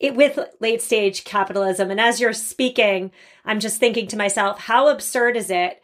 with 0.02 0.38
late 0.60 0.82
stage 0.82 1.24
capitalism. 1.24 1.90
And 1.90 2.00
as 2.00 2.20
you're 2.20 2.34
speaking, 2.34 3.12
I'm 3.46 3.60
just 3.60 3.80
thinking 3.80 4.08
to 4.08 4.18
myself, 4.18 4.60
how 4.60 4.90
absurd 4.90 5.38
is 5.38 5.50
it 5.50 5.82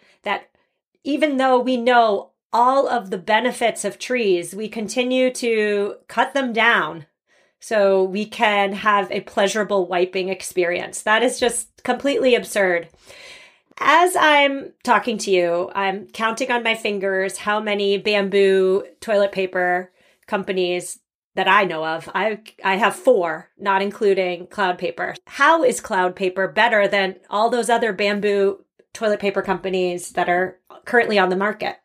even 1.03 1.37
though 1.37 1.59
we 1.59 1.77
know 1.77 2.31
all 2.53 2.87
of 2.87 3.09
the 3.09 3.17
benefits 3.17 3.85
of 3.85 3.97
trees, 3.97 4.53
we 4.53 4.67
continue 4.67 5.31
to 5.33 5.95
cut 6.07 6.33
them 6.33 6.53
down 6.53 7.05
so 7.59 8.03
we 8.03 8.25
can 8.25 8.73
have 8.73 9.09
a 9.11 9.21
pleasurable 9.21 9.87
wiping 9.87 10.29
experience. 10.29 11.03
That 11.03 11.23
is 11.23 11.39
just 11.39 11.83
completely 11.83 12.35
absurd. 12.35 12.89
As 13.77 14.15
I'm 14.15 14.73
talking 14.83 15.17
to 15.19 15.31
you, 15.31 15.71
I'm 15.73 16.07
counting 16.07 16.51
on 16.51 16.63
my 16.63 16.75
fingers 16.75 17.37
how 17.37 17.59
many 17.59 17.97
bamboo 17.97 18.83
toilet 18.99 19.31
paper 19.31 19.91
companies 20.27 20.99
that 21.35 21.47
I 21.47 21.63
know 21.63 21.85
of. 21.85 22.09
I 22.13 22.39
I 22.63 22.75
have 22.75 22.95
4, 22.95 23.49
not 23.57 23.81
including 23.81 24.47
Cloud 24.47 24.77
Paper. 24.77 25.15
How 25.25 25.63
is 25.63 25.79
Cloud 25.79 26.15
Paper 26.15 26.47
better 26.47 26.87
than 26.87 27.15
all 27.29 27.49
those 27.49 27.69
other 27.69 27.93
bamboo 27.93 28.63
toilet 28.93 29.19
paper 29.19 29.41
companies 29.41 30.11
that 30.11 30.29
are 30.29 30.59
currently 30.85 31.17
on 31.17 31.29
the 31.29 31.35
market. 31.35 31.77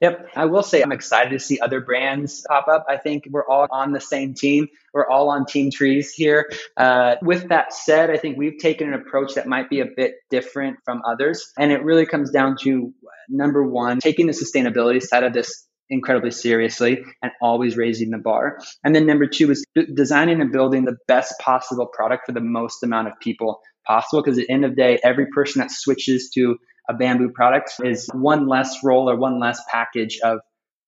Yep. 0.00 0.30
I 0.36 0.44
will 0.46 0.62
say 0.62 0.82
I'm 0.82 0.92
excited 0.92 1.30
to 1.30 1.38
see 1.38 1.60
other 1.60 1.80
brands 1.80 2.44
pop 2.48 2.68
up. 2.68 2.84
I 2.88 2.96
think 2.96 3.24
we're 3.30 3.46
all 3.46 3.66
on 3.70 3.92
the 3.92 4.00
same 4.00 4.34
team. 4.34 4.68
We're 4.92 5.08
all 5.08 5.30
on 5.30 5.46
Team 5.46 5.70
Trees 5.70 6.12
here. 6.12 6.50
Uh, 6.76 7.14
with 7.22 7.48
that 7.48 7.72
said, 7.72 8.10
I 8.10 8.18
think 8.18 8.36
we've 8.36 8.58
taken 8.58 8.88
an 8.88 8.94
approach 8.94 9.34
that 9.34 9.46
might 9.46 9.70
be 9.70 9.80
a 9.80 9.86
bit 9.86 10.16
different 10.30 10.78
from 10.84 11.00
others. 11.06 11.50
And 11.58 11.72
it 11.72 11.82
really 11.82 12.06
comes 12.06 12.30
down 12.30 12.56
to 12.62 12.92
number 13.28 13.62
one, 13.62 14.00
taking 14.00 14.26
the 14.26 14.32
sustainability 14.32 15.00
side 15.00 15.24
of 15.24 15.32
this 15.32 15.66
incredibly 15.90 16.30
seriously 16.30 17.02
and 17.22 17.32
always 17.40 17.76
raising 17.76 18.10
the 18.10 18.18
bar. 18.18 18.58
And 18.84 18.94
then 18.94 19.06
number 19.06 19.26
two 19.26 19.50
is 19.50 19.64
designing 19.94 20.40
and 20.40 20.52
building 20.52 20.84
the 20.84 20.96
best 21.08 21.34
possible 21.40 21.86
product 21.86 22.26
for 22.26 22.32
the 22.32 22.40
most 22.40 22.82
amount 22.82 23.08
of 23.08 23.14
people 23.20 23.60
possible. 23.86 24.22
Because 24.22 24.38
at 24.38 24.46
the 24.46 24.52
end 24.52 24.64
of 24.64 24.72
the 24.72 24.76
day, 24.76 24.98
every 25.04 25.26
person 25.34 25.60
that 25.60 25.70
switches 25.70 26.30
to 26.34 26.56
a 26.88 26.94
bamboo 26.94 27.30
product 27.30 27.72
is 27.82 28.08
one 28.12 28.46
less 28.46 28.82
roll 28.84 29.08
or 29.08 29.16
one 29.16 29.40
less 29.40 29.60
package 29.70 30.18
of 30.22 30.40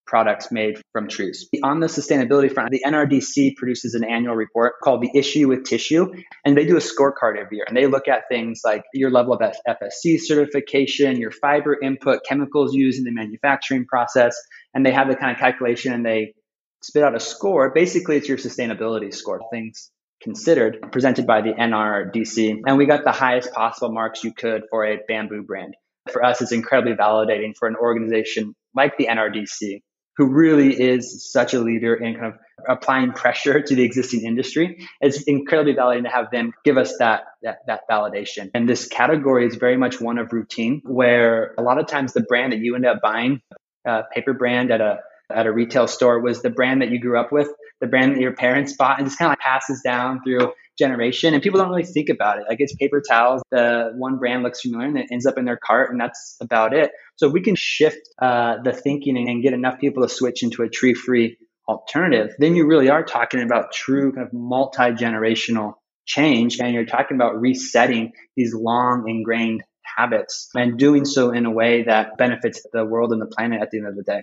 products 0.07 0.51
made 0.51 0.81
from 0.93 1.09
trees. 1.09 1.49
On 1.63 1.81
the 1.81 1.87
sustainability 1.87 2.53
front, 2.53 2.71
the 2.71 2.83
NRDC 2.87 3.57
produces 3.57 3.95
an 3.95 4.05
annual 4.05 4.35
report 4.35 4.75
called 4.83 5.03
The 5.03 5.11
Issue 5.15 5.49
with 5.49 5.65
Tissue, 5.65 6.13
and 6.45 6.57
they 6.57 6.65
do 6.65 6.77
a 6.77 6.81
scorecard 6.81 7.39
every 7.39 7.59
year. 7.59 7.65
And 7.67 7.77
they 7.77 7.87
look 7.87 8.09
at 8.09 8.23
things 8.31 8.61
like 8.65 8.85
your 8.95 9.11
level 9.11 9.35
of 9.35 9.41
FSC 9.69 10.21
certification, 10.21 11.21
your 11.21 11.31
fiber 11.31 11.77
input, 11.83 12.21
chemicals 12.27 12.75
used 12.75 12.99
in 12.99 13.05
the 13.05 13.13
manufacturing 13.13 13.87
process, 13.87 14.37
and 14.75 14.85
they 14.85 14.93
have 14.93 15.09
the 15.09 15.17
kind 15.17 15.33
of 15.33 15.39
calculation 15.39 15.93
and 15.93 16.05
they 16.05 16.35
spit 16.83 17.03
out 17.03 17.15
a 17.15 17.21
score. 17.21 17.73
Basically, 17.73 18.17
it's 18.17 18.29
your 18.29 18.39
sustainability 18.39 19.13
score, 19.13 19.41
things 19.51 19.91
considered, 20.23 20.79
presented 20.93 21.27
by 21.27 21.43
the 21.43 21.53
NRDC. 21.53 22.61
And 22.67 22.79
we 22.79 22.87
got 22.87 23.05
the 23.05 23.13
highest 23.13 23.53
possible 23.53 23.93
marks 23.93 24.25
you 24.25 24.33
could 24.33 24.63
for 24.71 24.87
a 24.87 24.99
bamboo 25.09 25.43
brand. 25.43 25.75
For 26.13 26.25
us, 26.25 26.41
it's 26.41 26.53
incredibly 26.53 26.95
validating 26.95 27.55
for 27.59 27.67
an 27.69 27.77
organization 27.77 28.55
like 28.75 28.97
the 28.97 29.07
NRDC 29.07 29.83
who 30.17 30.27
really 30.27 30.73
is 30.73 31.31
such 31.31 31.55
a 31.55 31.61
leader 31.61 31.95
in 31.95 32.15
kind 32.15 32.27
of 32.27 32.35
applying 32.69 33.13
pressure 33.13 33.61
to 33.61 33.75
the 33.75 33.83
existing 33.83 34.25
industry. 34.25 34.87
It's 35.01 35.23
incredibly 35.23 35.75
validating 35.75 36.05
to 36.05 36.11
have 36.11 36.31
them 36.31 36.53
give 36.65 36.79
us 36.79 36.97
that, 36.99 37.25
that, 37.43 37.59
that 37.67 37.81
validation. 37.91 38.51
And 38.55 38.69
this 38.69 38.89
category 38.89 39.47
is 39.47 39.57
very 39.57 39.77
much 39.77 40.01
one 40.01 40.19
of 40.19 40.33
routine, 40.33 40.81
where 40.85 41.55
a 41.59 41.63
lot 41.63 41.79
of 41.79 41.87
times 41.87 42.13
the 42.13 42.23
brand 42.23 42.53
that 42.53 42.61
you 42.61 42.75
end 42.75 42.87
up 42.87 43.03
buying, 43.03 43.41
a 43.87 44.05
paper 44.15 44.33
brand 44.33 44.71
at 44.71 44.81
a 44.81 45.01
at 45.29 45.47
a 45.47 45.53
retail 45.53 45.89
store, 45.89 46.21
was 46.21 46.41
the 46.41 46.51
brand 46.51 46.83
that 46.83 46.91
you 46.91 47.01
grew 47.01 47.19
up 47.19 47.33
with, 47.33 47.49
the 47.81 47.87
brand 47.89 48.15
that 48.15 48.21
your 48.21 48.33
parents 48.33 48.77
bought, 48.77 48.99
and 48.99 49.09
just 49.09 49.19
kind 49.19 49.27
of 49.27 49.33
like 49.33 49.41
passes 49.41 49.83
down 49.85 50.21
through 50.23 50.53
generation 50.79 51.35
and 51.35 51.43
people 51.43 51.59
don't 51.59 51.71
really 51.71 51.85
think 51.85 52.09
about 52.09 52.39
it 52.39 52.45
like 52.49 52.59
it's 52.61 52.75
paper 52.77 53.03
towels 53.07 53.43
the 53.51 53.93
one 53.97 54.19
brand 54.19 54.43
looks 54.43 54.61
familiar 54.61 54.87
and 54.87 54.99
it 54.99 55.07
ends 55.11 55.27
up 55.27 55.39
in 55.39 55.45
their 55.45 55.57
cart 55.57 55.91
and 55.91 56.01
that's 56.01 56.37
about 56.41 56.73
it 56.73 56.91
so 57.17 57.29
we 57.29 57.41
can 57.41 57.55
shift 57.55 58.09
uh, 58.21 58.57
the 58.63 58.73
thinking 58.73 59.17
and 59.17 59.43
get 59.43 59.53
enough 59.53 59.79
people 59.79 60.03
to 60.03 60.09
switch 60.09 60.43
into 60.43 60.63
a 60.63 60.69
tree 60.69 60.95
free 60.95 61.37
alternative 61.69 62.35
then 62.39 62.55
you 62.55 62.67
really 62.67 62.89
are 62.89 63.05
talking 63.05 63.43
about 63.43 63.73
true 63.73 64.13
kind 64.13 64.27
of 64.27 64.33
multi-generational 64.33 65.75
change 66.05 66.61
and 66.61 66.73
you're 66.73 66.87
talking 66.87 67.17
about 67.17 67.41
resetting 67.41 68.13
these 68.37 68.55
long 68.55 69.09
ingrained 69.09 69.63
habits 69.97 70.49
and 70.55 70.79
doing 70.79 71.05
so 71.05 71.31
in 71.31 71.47
a 71.47 71.51
way 71.51 71.85
that 71.85 72.17
benefits 72.17 72.65
the 72.73 72.85
world 72.85 73.13
and 73.13 73.21
the 73.21 73.27
planet 73.27 73.61
at 73.61 73.71
the 73.71 73.79
end 73.79 73.87
of 73.87 73.97
the 73.97 74.03
day. 74.03 74.23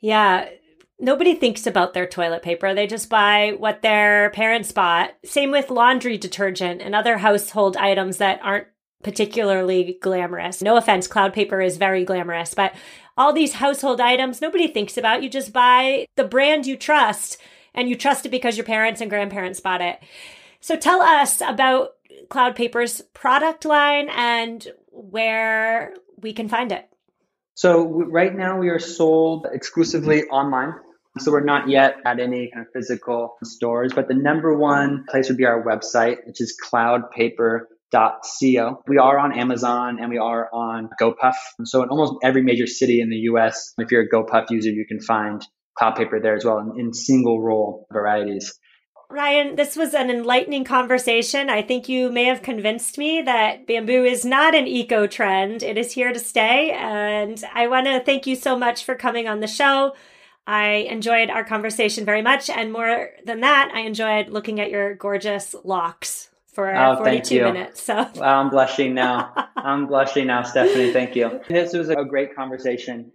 Yeah. 0.00 0.48
Nobody 1.00 1.34
thinks 1.34 1.66
about 1.66 1.94
their 1.94 2.06
toilet 2.06 2.42
paper. 2.42 2.74
They 2.74 2.88
just 2.88 3.08
buy 3.08 3.54
what 3.56 3.82
their 3.82 4.30
parents 4.30 4.72
bought. 4.72 5.14
Same 5.24 5.52
with 5.52 5.70
laundry 5.70 6.18
detergent 6.18 6.82
and 6.82 6.94
other 6.94 7.18
household 7.18 7.76
items 7.76 8.16
that 8.16 8.40
aren't 8.42 8.66
particularly 9.04 9.96
glamorous. 10.02 10.60
No 10.60 10.76
offense, 10.76 11.06
cloud 11.06 11.32
paper 11.32 11.60
is 11.60 11.76
very 11.76 12.04
glamorous, 12.04 12.52
but 12.52 12.74
all 13.16 13.32
these 13.32 13.54
household 13.54 14.00
items 14.00 14.40
nobody 14.40 14.66
thinks 14.66 14.96
about. 14.96 15.22
You 15.22 15.30
just 15.30 15.52
buy 15.52 16.06
the 16.16 16.24
brand 16.24 16.66
you 16.66 16.76
trust 16.76 17.38
and 17.74 17.88
you 17.88 17.94
trust 17.94 18.26
it 18.26 18.30
because 18.30 18.56
your 18.56 18.66
parents 18.66 19.00
and 19.00 19.08
grandparents 19.08 19.60
bought 19.60 19.80
it. 19.80 20.00
So 20.60 20.76
tell 20.76 21.00
us 21.00 21.40
about 21.40 21.90
Cloud 22.28 22.56
Paper's 22.56 23.02
product 23.14 23.64
line 23.64 24.08
and 24.08 24.66
where 24.90 25.94
we 26.20 26.32
can 26.32 26.48
find 26.48 26.72
it. 26.72 26.88
So 27.54 27.86
right 27.86 28.34
now 28.34 28.58
we 28.58 28.68
are 28.68 28.80
sold 28.80 29.46
exclusively 29.52 30.24
online. 30.24 30.74
So 31.18 31.32
we're 31.32 31.44
not 31.44 31.68
yet 31.68 31.96
at 32.04 32.20
any 32.20 32.50
kind 32.52 32.66
of 32.66 32.72
physical 32.72 33.36
stores, 33.42 33.92
but 33.94 34.08
the 34.08 34.14
number 34.14 34.56
one 34.56 35.04
place 35.08 35.28
would 35.28 35.36
be 35.36 35.46
our 35.46 35.62
website, 35.62 36.26
which 36.26 36.40
is 36.40 36.56
cloudpaper.co. 36.72 38.82
We 38.86 38.98
are 38.98 39.18
on 39.18 39.38
Amazon 39.38 39.98
and 40.00 40.10
we 40.10 40.18
are 40.18 40.48
on 40.52 40.90
GoPuff. 41.00 41.34
So 41.64 41.82
in 41.82 41.88
almost 41.88 42.14
every 42.22 42.42
major 42.42 42.66
city 42.66 43.00
in 43.00 43.10
the 43.10 43.16
US, 43.32 43.74
if 43.78 43.90
you're 43.90 44.02
a 44.02 44.08
GoPuff 44.08 44.50
user, 44.50 44.70
you 44.70 44.86
can 44.86 45.00
find 45.00 45.42
cloud 45.76 45.96
paper 45.96 46.20
there 46.20 46.34
as 46.34 46.44
well 46.44 46.58
in, 46.58 46.78
in 46.78 46.92
single 46.92 47.40
roll 47.40 47.86
varieties. 47.92 48.58
Ryan, 49.10 49.56
this 49.56 49.74
was 49.74 49.94
an 49.94 50.10
enlightening 50.10 50.64
conversation. 50.64 51.48
I 51.48 51.62
think 51.62 51.88
you 51.88 52.12
may 52.12 52.24
have 52.24 52.42
convinced 52.42 52.98
me 52.98 53.22
that 53.22 53.66
bamboo 53.66 54.04
is 54.04 54.22
not 54.22 54.54
an 54.54 54.66
eco 54.66 55.06
trend. 55.06 55.62
It 55.62 55.78
is 55.78 55.92
here 55.92 56.12
to 56.12 56.18
stay. 56.18 56.72
And 56.72 57.42
I 57.54 57.68
want 57.68 57.86
to 57.86 58.00
thank 58.00 58.26
you 58.26 58.36
so 58.36 58.58
much 58.58 58.84
for 58.84 58.94
coming 58.94 59.26
on 59.26 59.40
the 59.40 59.46
show. 59.46 59.94
I 60.48 60.86
enjoyed 60.88 61.28
our 61.28 61.44
conversation 61.44 62.06
very 62.06 62.22
much. 62.22 62.48
And 62.48 62.72
more 62.72 63.10
than 63.26 63.40
that, 63.42 63.70
I 63.74 63.80
enjoyed 63.80 64.30
looking 64.30 64.60
at 64.60 64.70
your 64.70 64.94
gorgeous 64.94 65.54
locks 65.62 66.30
for 66.54 66.74
oh, 66.74 66.96
42 66.96 67.44
minutes. 67.44 67.82
So 67.82 67.94
well, 68.14 68.40
I'm 68.40 68.48
blushing 68.48 68.94
now. 68.94 69.50
I'm 69.56 69.86
blushing 69.86 70.26
now, 70.26 70.42
Stephanie. 70.44 70.90
Thank 70.90 71.14
you. 71.14 71.42
This 71.48 71.74
was 71.74 71.90
a 71.90 72.02
great 72.02 72.34
conversation. 72.34 73.12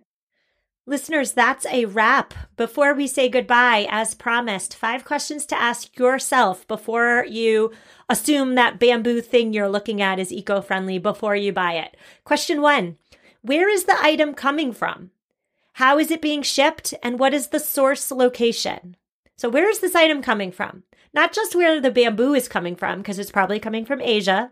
Listeners, 0.85 1.31
that's 1.31 1.65
a 1.65 1.85
wrap. 1.85 2.35
Before 2.55 2.93
we 2.93 3.07
say 3.07 3.29
goodbye, 3.29 3.87
as 3.89 4.13
promised, 4.13 4.75
five 4.75 5.03
questions 5.03 5.47
to 5.47 5.59
ask 5.59 5.97
yourself 5.97 6.67
before 6.67 7.25
you 7.27 7.71
assume 8.09 8.53
that 8.55 8.79
bamboo 8.79 9.21
thing 9.21 9.53
you're 9.53 9.69
looking 9.69 10.03
at 10.03 10.19
is 10.19 10.31
eco 10.31 10.61
friendly 10.61 10.99
before 10.99 11.35
you 11.35 11.51
buy 11.51 11.73
it. 11.73 11.97
Question 12.25 12.61
one 12.61 12.97
Where 13.41 13.67
is 13.67 13.85
the 13.85 13.97
item 13.99 14.35
coming 14.35 14.71
from? 14.71 15.09
How 15.73 15.97
is 15.97 16.11
it 16.11 16.21
being 16.21 16.41
shipped? 16.41 16.93
And 17.01 17.19
what 17.19 17.33
is 17.33 17.47
the 17.47 17.59
source 17.59 18.11
location? 18.11 18.95
So, 19.37 19.49
where 19.49 19.69
is 19.69 19.79
this 19.79 19.95
item 19.95 20.21
coming 20.21 20.51
from? 20.51 20.83
Not 21.13 21.33
just 21.33 21.55
where 21.55 21.81
the 21.81 21.91
bamboo 21.91 22.33
is 22.33 22.47
coming 22.47 22.75
from, 22.75 22.99
because 22.99 23.19
it's 23.19 23.31
probably 23.31 23.59
coming 23.59 23.85
from 23.85 24.01
Asia. 24.01 24.51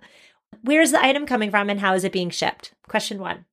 Where 0.62 0.82
is 0.82 0.92
the 0.92 1.04
item 1.04 1.26
coming 1.26 1.50
from 1.50 1.70
and 1.70 1.80
how 1.80 1.94
is 1.94 2.04
it 2.04 2.12
being 2.12 2.30
shipped? 2.30 2.74
Question 2.88 3.20
one. 3.20 3.46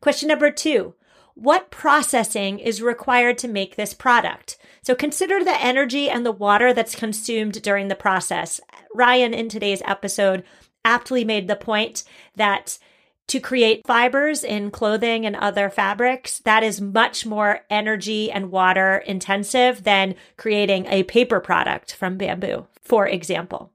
Question 0.00 0.28
number 0.28 0.50
two 0.50 0.94
what 1.34 1.72
processing 1.72 2.60
is 2.60 2.80
required 2.80 3.38
to 3.38 3.48
make 3.48 3.74
this 3.74 3.92
product. 3.92 4.56
So 4.82 4.94
consider 4.94 5.42
the 5.42 5.60
energy 5.60 6.08
and 6.08 6.24
the 6.24 6.32
water 6.32 6.72
that's 6.72 6.94
consumed 6.94 7.60
during 7.60 7.88
the 7.88 7.96
process. 7.96 8.60
Ryan, 8.94 9.34
in 9.34 9.48
today's 9.48 9.82
episode, 9.84 10.44
aptly 10.84 11.24
made 11.24 11.48
the 11.48 11.56
point 11.56 12.04
that 12.36 12.78
to 13.28 13.40
create 13.40 13.86
fibers 13.86 14.44
in 14.44 14.70
clothing 14.70 15.24
and 15.24 15.36
other 15.36 15.70
fabrics, 15.70 16.38
that 16.40 16.62
is 16.62 16.80
much 16.80 17.24
more 17.24 17.60
energy 17.70 18.30
and 18.30 18.50
water 18.50 18.98
intensive 18.98 19.84
than 19.84 20.14
creating 20.36 20.86
a 20.86 21.02
paper 21.04 21.40
product 21.40 21.94
from 21.94 22.16
bamboo, 22.16 22.66
for 22.82 23.08
example. 23.08 23.72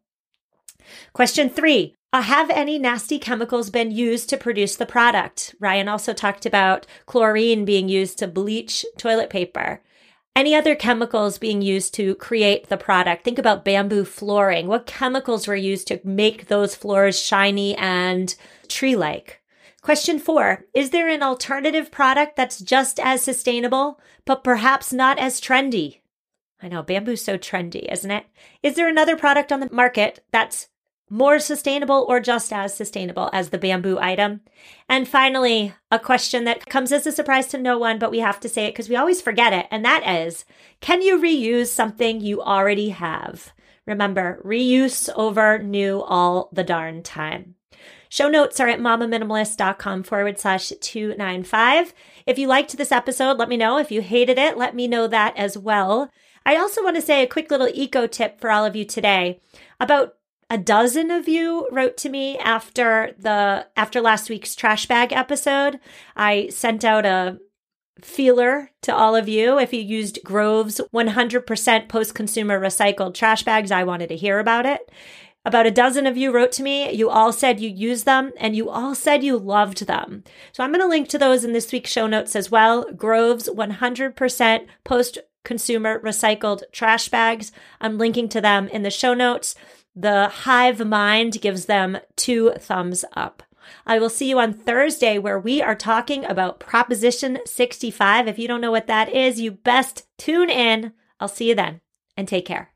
Question 1.13 1.49
three 1.49 1.95
uh, 2.11 2.23
have 2.23 2.49
any 2.49 2.79
nasty 2.79 3.19
chemicals 3.19 3.69
been 3.69 3.91
used 3.91 4.29
to 4.29 4.37
produce 4.37 4.75
the 4.75 4.85
product? 4.85 5.53
Ryan 5.59 5.87
also 5.87 6.11
talked 6.11 6.45
about 6.45 6.87
chlorine 7.05 7.65
being 7.65 7.87
used 7.87 8.17
to 8.17 8.27
bleach 8.27 8.83
toilet 8.97 9.29
paper. 9.29 9.81
Any 10.35 10.55
other 10.55 10.75
chemicals 10.75 11.37
being 11.37 11.61
used 11.61 11.93
to 11.95 12.15
create 12.15 12.69
the 12.69 12.77
product? 12.77 13.23
Think 13.23 13.37
about 13.37 13.65
bamboo 13.65 14.05
flooring. 14.05 14.67
What 14.67 14.87
chemicals 14.87 15.47
were 15.47 15.55
used 15.55 15.87
to 15.87 15.99
make 16.03 16.47
those 16.47 16.75
floors 16.75 17.19
shiny 17.19 17.75
and 17.75 18.33
tree 18.67 18.95
like? 18.95 19.38
Question 19.81 20.19
four 20.19 20.65
Is 20.73 20.89
there 20.89 21.07
an 21.07 21.23
alternative 21.23 21.91
product 21.91 22.35
that's 22.35 22.59
just 22.59 22.99
as 22.99 23.23
sustainable, 23.23 23.99
but 24.25 24.43
perhaps 24.43 24.91
not 24.91 25.17
as 25.17 25.39
trendy? 25.39 25.99
I 26.61 26.67
know 26.67 26.83
bamboo's 26.83 27.23
so 27.23 27.37
trendy, 27.37 27.89
isn't 27.91 28.11
it? 28.11 28.25
Is 28.61 28.75
there 28.75 28.89
another 28.89 29.15
product 29.15 29.51
on 29.51 29.61
the 29.61 29.69
market 29.71 30.23
that's 30.31 30.67
more 31.09 31.39
sustainable 31.39 32.05
or 32.07 32.19
just 32.19 32.51
as 32.51 32.75
sustainable 32.75 33.29
as 33.31 33.49
the 33.49 33.57
bamboo 33.57 33.97
item? 33.97 34.41
And 34.89 35.07
finally, 35.07 35.73
a 35.89 35.97
question 35.97 36.43
that 36.43 36.65
comes 36.65 36.91
as 36.91 37.07
a 37.07 37.11
surprise 37.13 37.47
to 37.47 37.57
no 37.57 37.77
one, 37.77 37.97
but 37.97 38.11
we 38.11 38.19
have 38.19 38.39
to 38.41 38.49
say 38.49 38.65
it 38.65 38.71
because 38.73 38.89
we 38.89 38.97
always 38.97 39.21
forget 39.21 39.53
it. 39.53 39.67
And 39.71 39.85
that 39.85 40.05
is, 40.07 40.43
can 40.81 41.01
you 41.01 41.17
reuse 41.17 41.67
something 41.67 42.19
you 42.19 42.41
already 42.41 42.89
have? 42.89 43.53
Remember, 43.85 44.41
reuse 44.45 45.09
over 45.15 45.57
new 45.57 46.01
all 46.01 46.49
the 46.51 46.65
darn 46.65 47.01
time. 47.01 47.55
Show 48.09 48.27
notes 48.27 48.59
are 48.59 48.67
at 48.67 48.79
mamaminimalist.com 48.79 50.03
forward 50.03 50.39
slash 50.39 50.73
295. 50.81 51.93
If 52.25 52.39
you 52.39 52.47
liked 52.47 52.75
this 52.75 52.91
episode, 52.91 53.37
let 53.37 53.49
me 53.49 53.55
know. 53.55 53.77
If 53.77 53.91
you 53.91 54.01
hated 54.01 54.39
it, 54.39 54.57
let 54.57 54.75
me 54.75 54.87
know 54.87 55.07
that 55.07 55.37
as 55.37 55.57
well. 55.57 56.09
I 56.45 56.55
also 56.55 56.83
want 56.83 56.95
to 56.95 57.01
say 57.01 57.21
a 57.21 57.27
quick 57.27 57.51
little 57.51 57.69
eco 57.71 58.07
tip 58.07 58.41
for 58.41 58.49
all 58.49 58.65
of 58.65 58.75
you 58.75 58.83
today. 58.83 59.39
About 59.79 60.15
a 60.49 60.57
dozen 60.57 61.11
of 61.11 61.27
you 61.27 61.67
wrote 61.71 61.95
to 61.97 62.09
me 62.09 62.37
after 62.39 63.13
the 63.19 63.67
after 63.75 64.01
last 64.01 64.29
week's 64.29 64.55
trash 64.55 64.87
bag 64.87 65.13
episode. 65.13 65.79
I 66.15 66.49
sent 66.49 66.83
out 66.83 67.05
a 67.05 67.37
feeler 68.01 68.71
to 68.81 68.95
all 68.95 69.15
of 69.15 69.29
you. 69.29 69.59
If 69.59 69.73
you 69.73 69.81
used 69.81 70.19
Grove's 70.23 70.81
100% 70.93 71.89
post 71.89 72.15
consumer 72.15 72.59
recycled 72.59 73.13
trash 73.13 73.43
bags, 73.43 73.71
I 73.71 73.83
wanted 73.83 74.09
to 74.09 74.15
hear 74.15 74.39
about 74.39 74.65
it. 74.65 74.89
About 75.45 75.65
a 75.65 75.71
dozen 75.71 76.05
of 76.05 76.17
you 76.17 76.31
wrote 76.31 76.51
to 76.53 76.63
me. 76.63 76.91
You 76.91 77.09
all 77.09 77.31
said 77.31 77.59
you 77.59 77.69
used 77.69 78.05
them 78.05 78.31
and 78.37 78.55
you 78.55 78.69
all 78.69 78.93
said 78.93 79.23
you 79.23 79.37
loved 79.37 79.87
them. 79.87 80.23
So 80.51 80.63
I'm 80.63 80.71
going 80.71 80.81
to 80.81 80.87
link 80.87 81.07
to 81.09 81.17
those 81.17 81.45
in 81.45 81.53
this 81.53 81.71
week's 81.71 81.91
show 81.91 82.07
notes 82.07 82.35
as 82.35 82.51
well. 82.51 82.85
Grove's 82.91 83.49
100% 83.49 84.67
post 84.83 85.17
consumer 85.45 85.99
recycled 86.01 86.63
trash 86.71 87.07
bags. 87.07 87.51
I'm 87.79 87.97
linking 87.97 88.27
to 88.29 88.41
them 88.41 88.67
in 88.67 88.83
the 88.83 88.91
show 88.91 89.13
notes. 89.13 89.55
The 89.95 90.27
hive 90.27 90.85
mind 90.85 91.41
gives 91.41 91.65
them 91.65 91.97
two 92.15 92.51
thumbs 92.59 93.05
up. 93.13 93.43
I 93.85 93.99
will 93.99 94.09
see 94.09 94.29
you 94.29 94.39
on 94.39 94.53
Thursday 94.53 95.17
where 95.17 95.39
we 95.39 95.61
are 95.61 95.75
talking 95.75 96.25
about 96.25 96.59
Proposition 96.59 97.39
65. 97.45 98.27
If 98.27 98.39
you 98.39 98.47
don't 98.47 98.61
know 98.61 98.71
what 98.71 98.87
that 98.87 99.09
is, 99.09 99.39
you 99.39 99.51
best 99.51 100.07
tune 100.17 100.49
in. 100.49 100.93
I'll 101.19 101.27
see 101.27 101.49
you 101.49 101.55
then 101.55 101.81
and 102.17 102.27
take 102.27 102.45
care. 102.45 102.71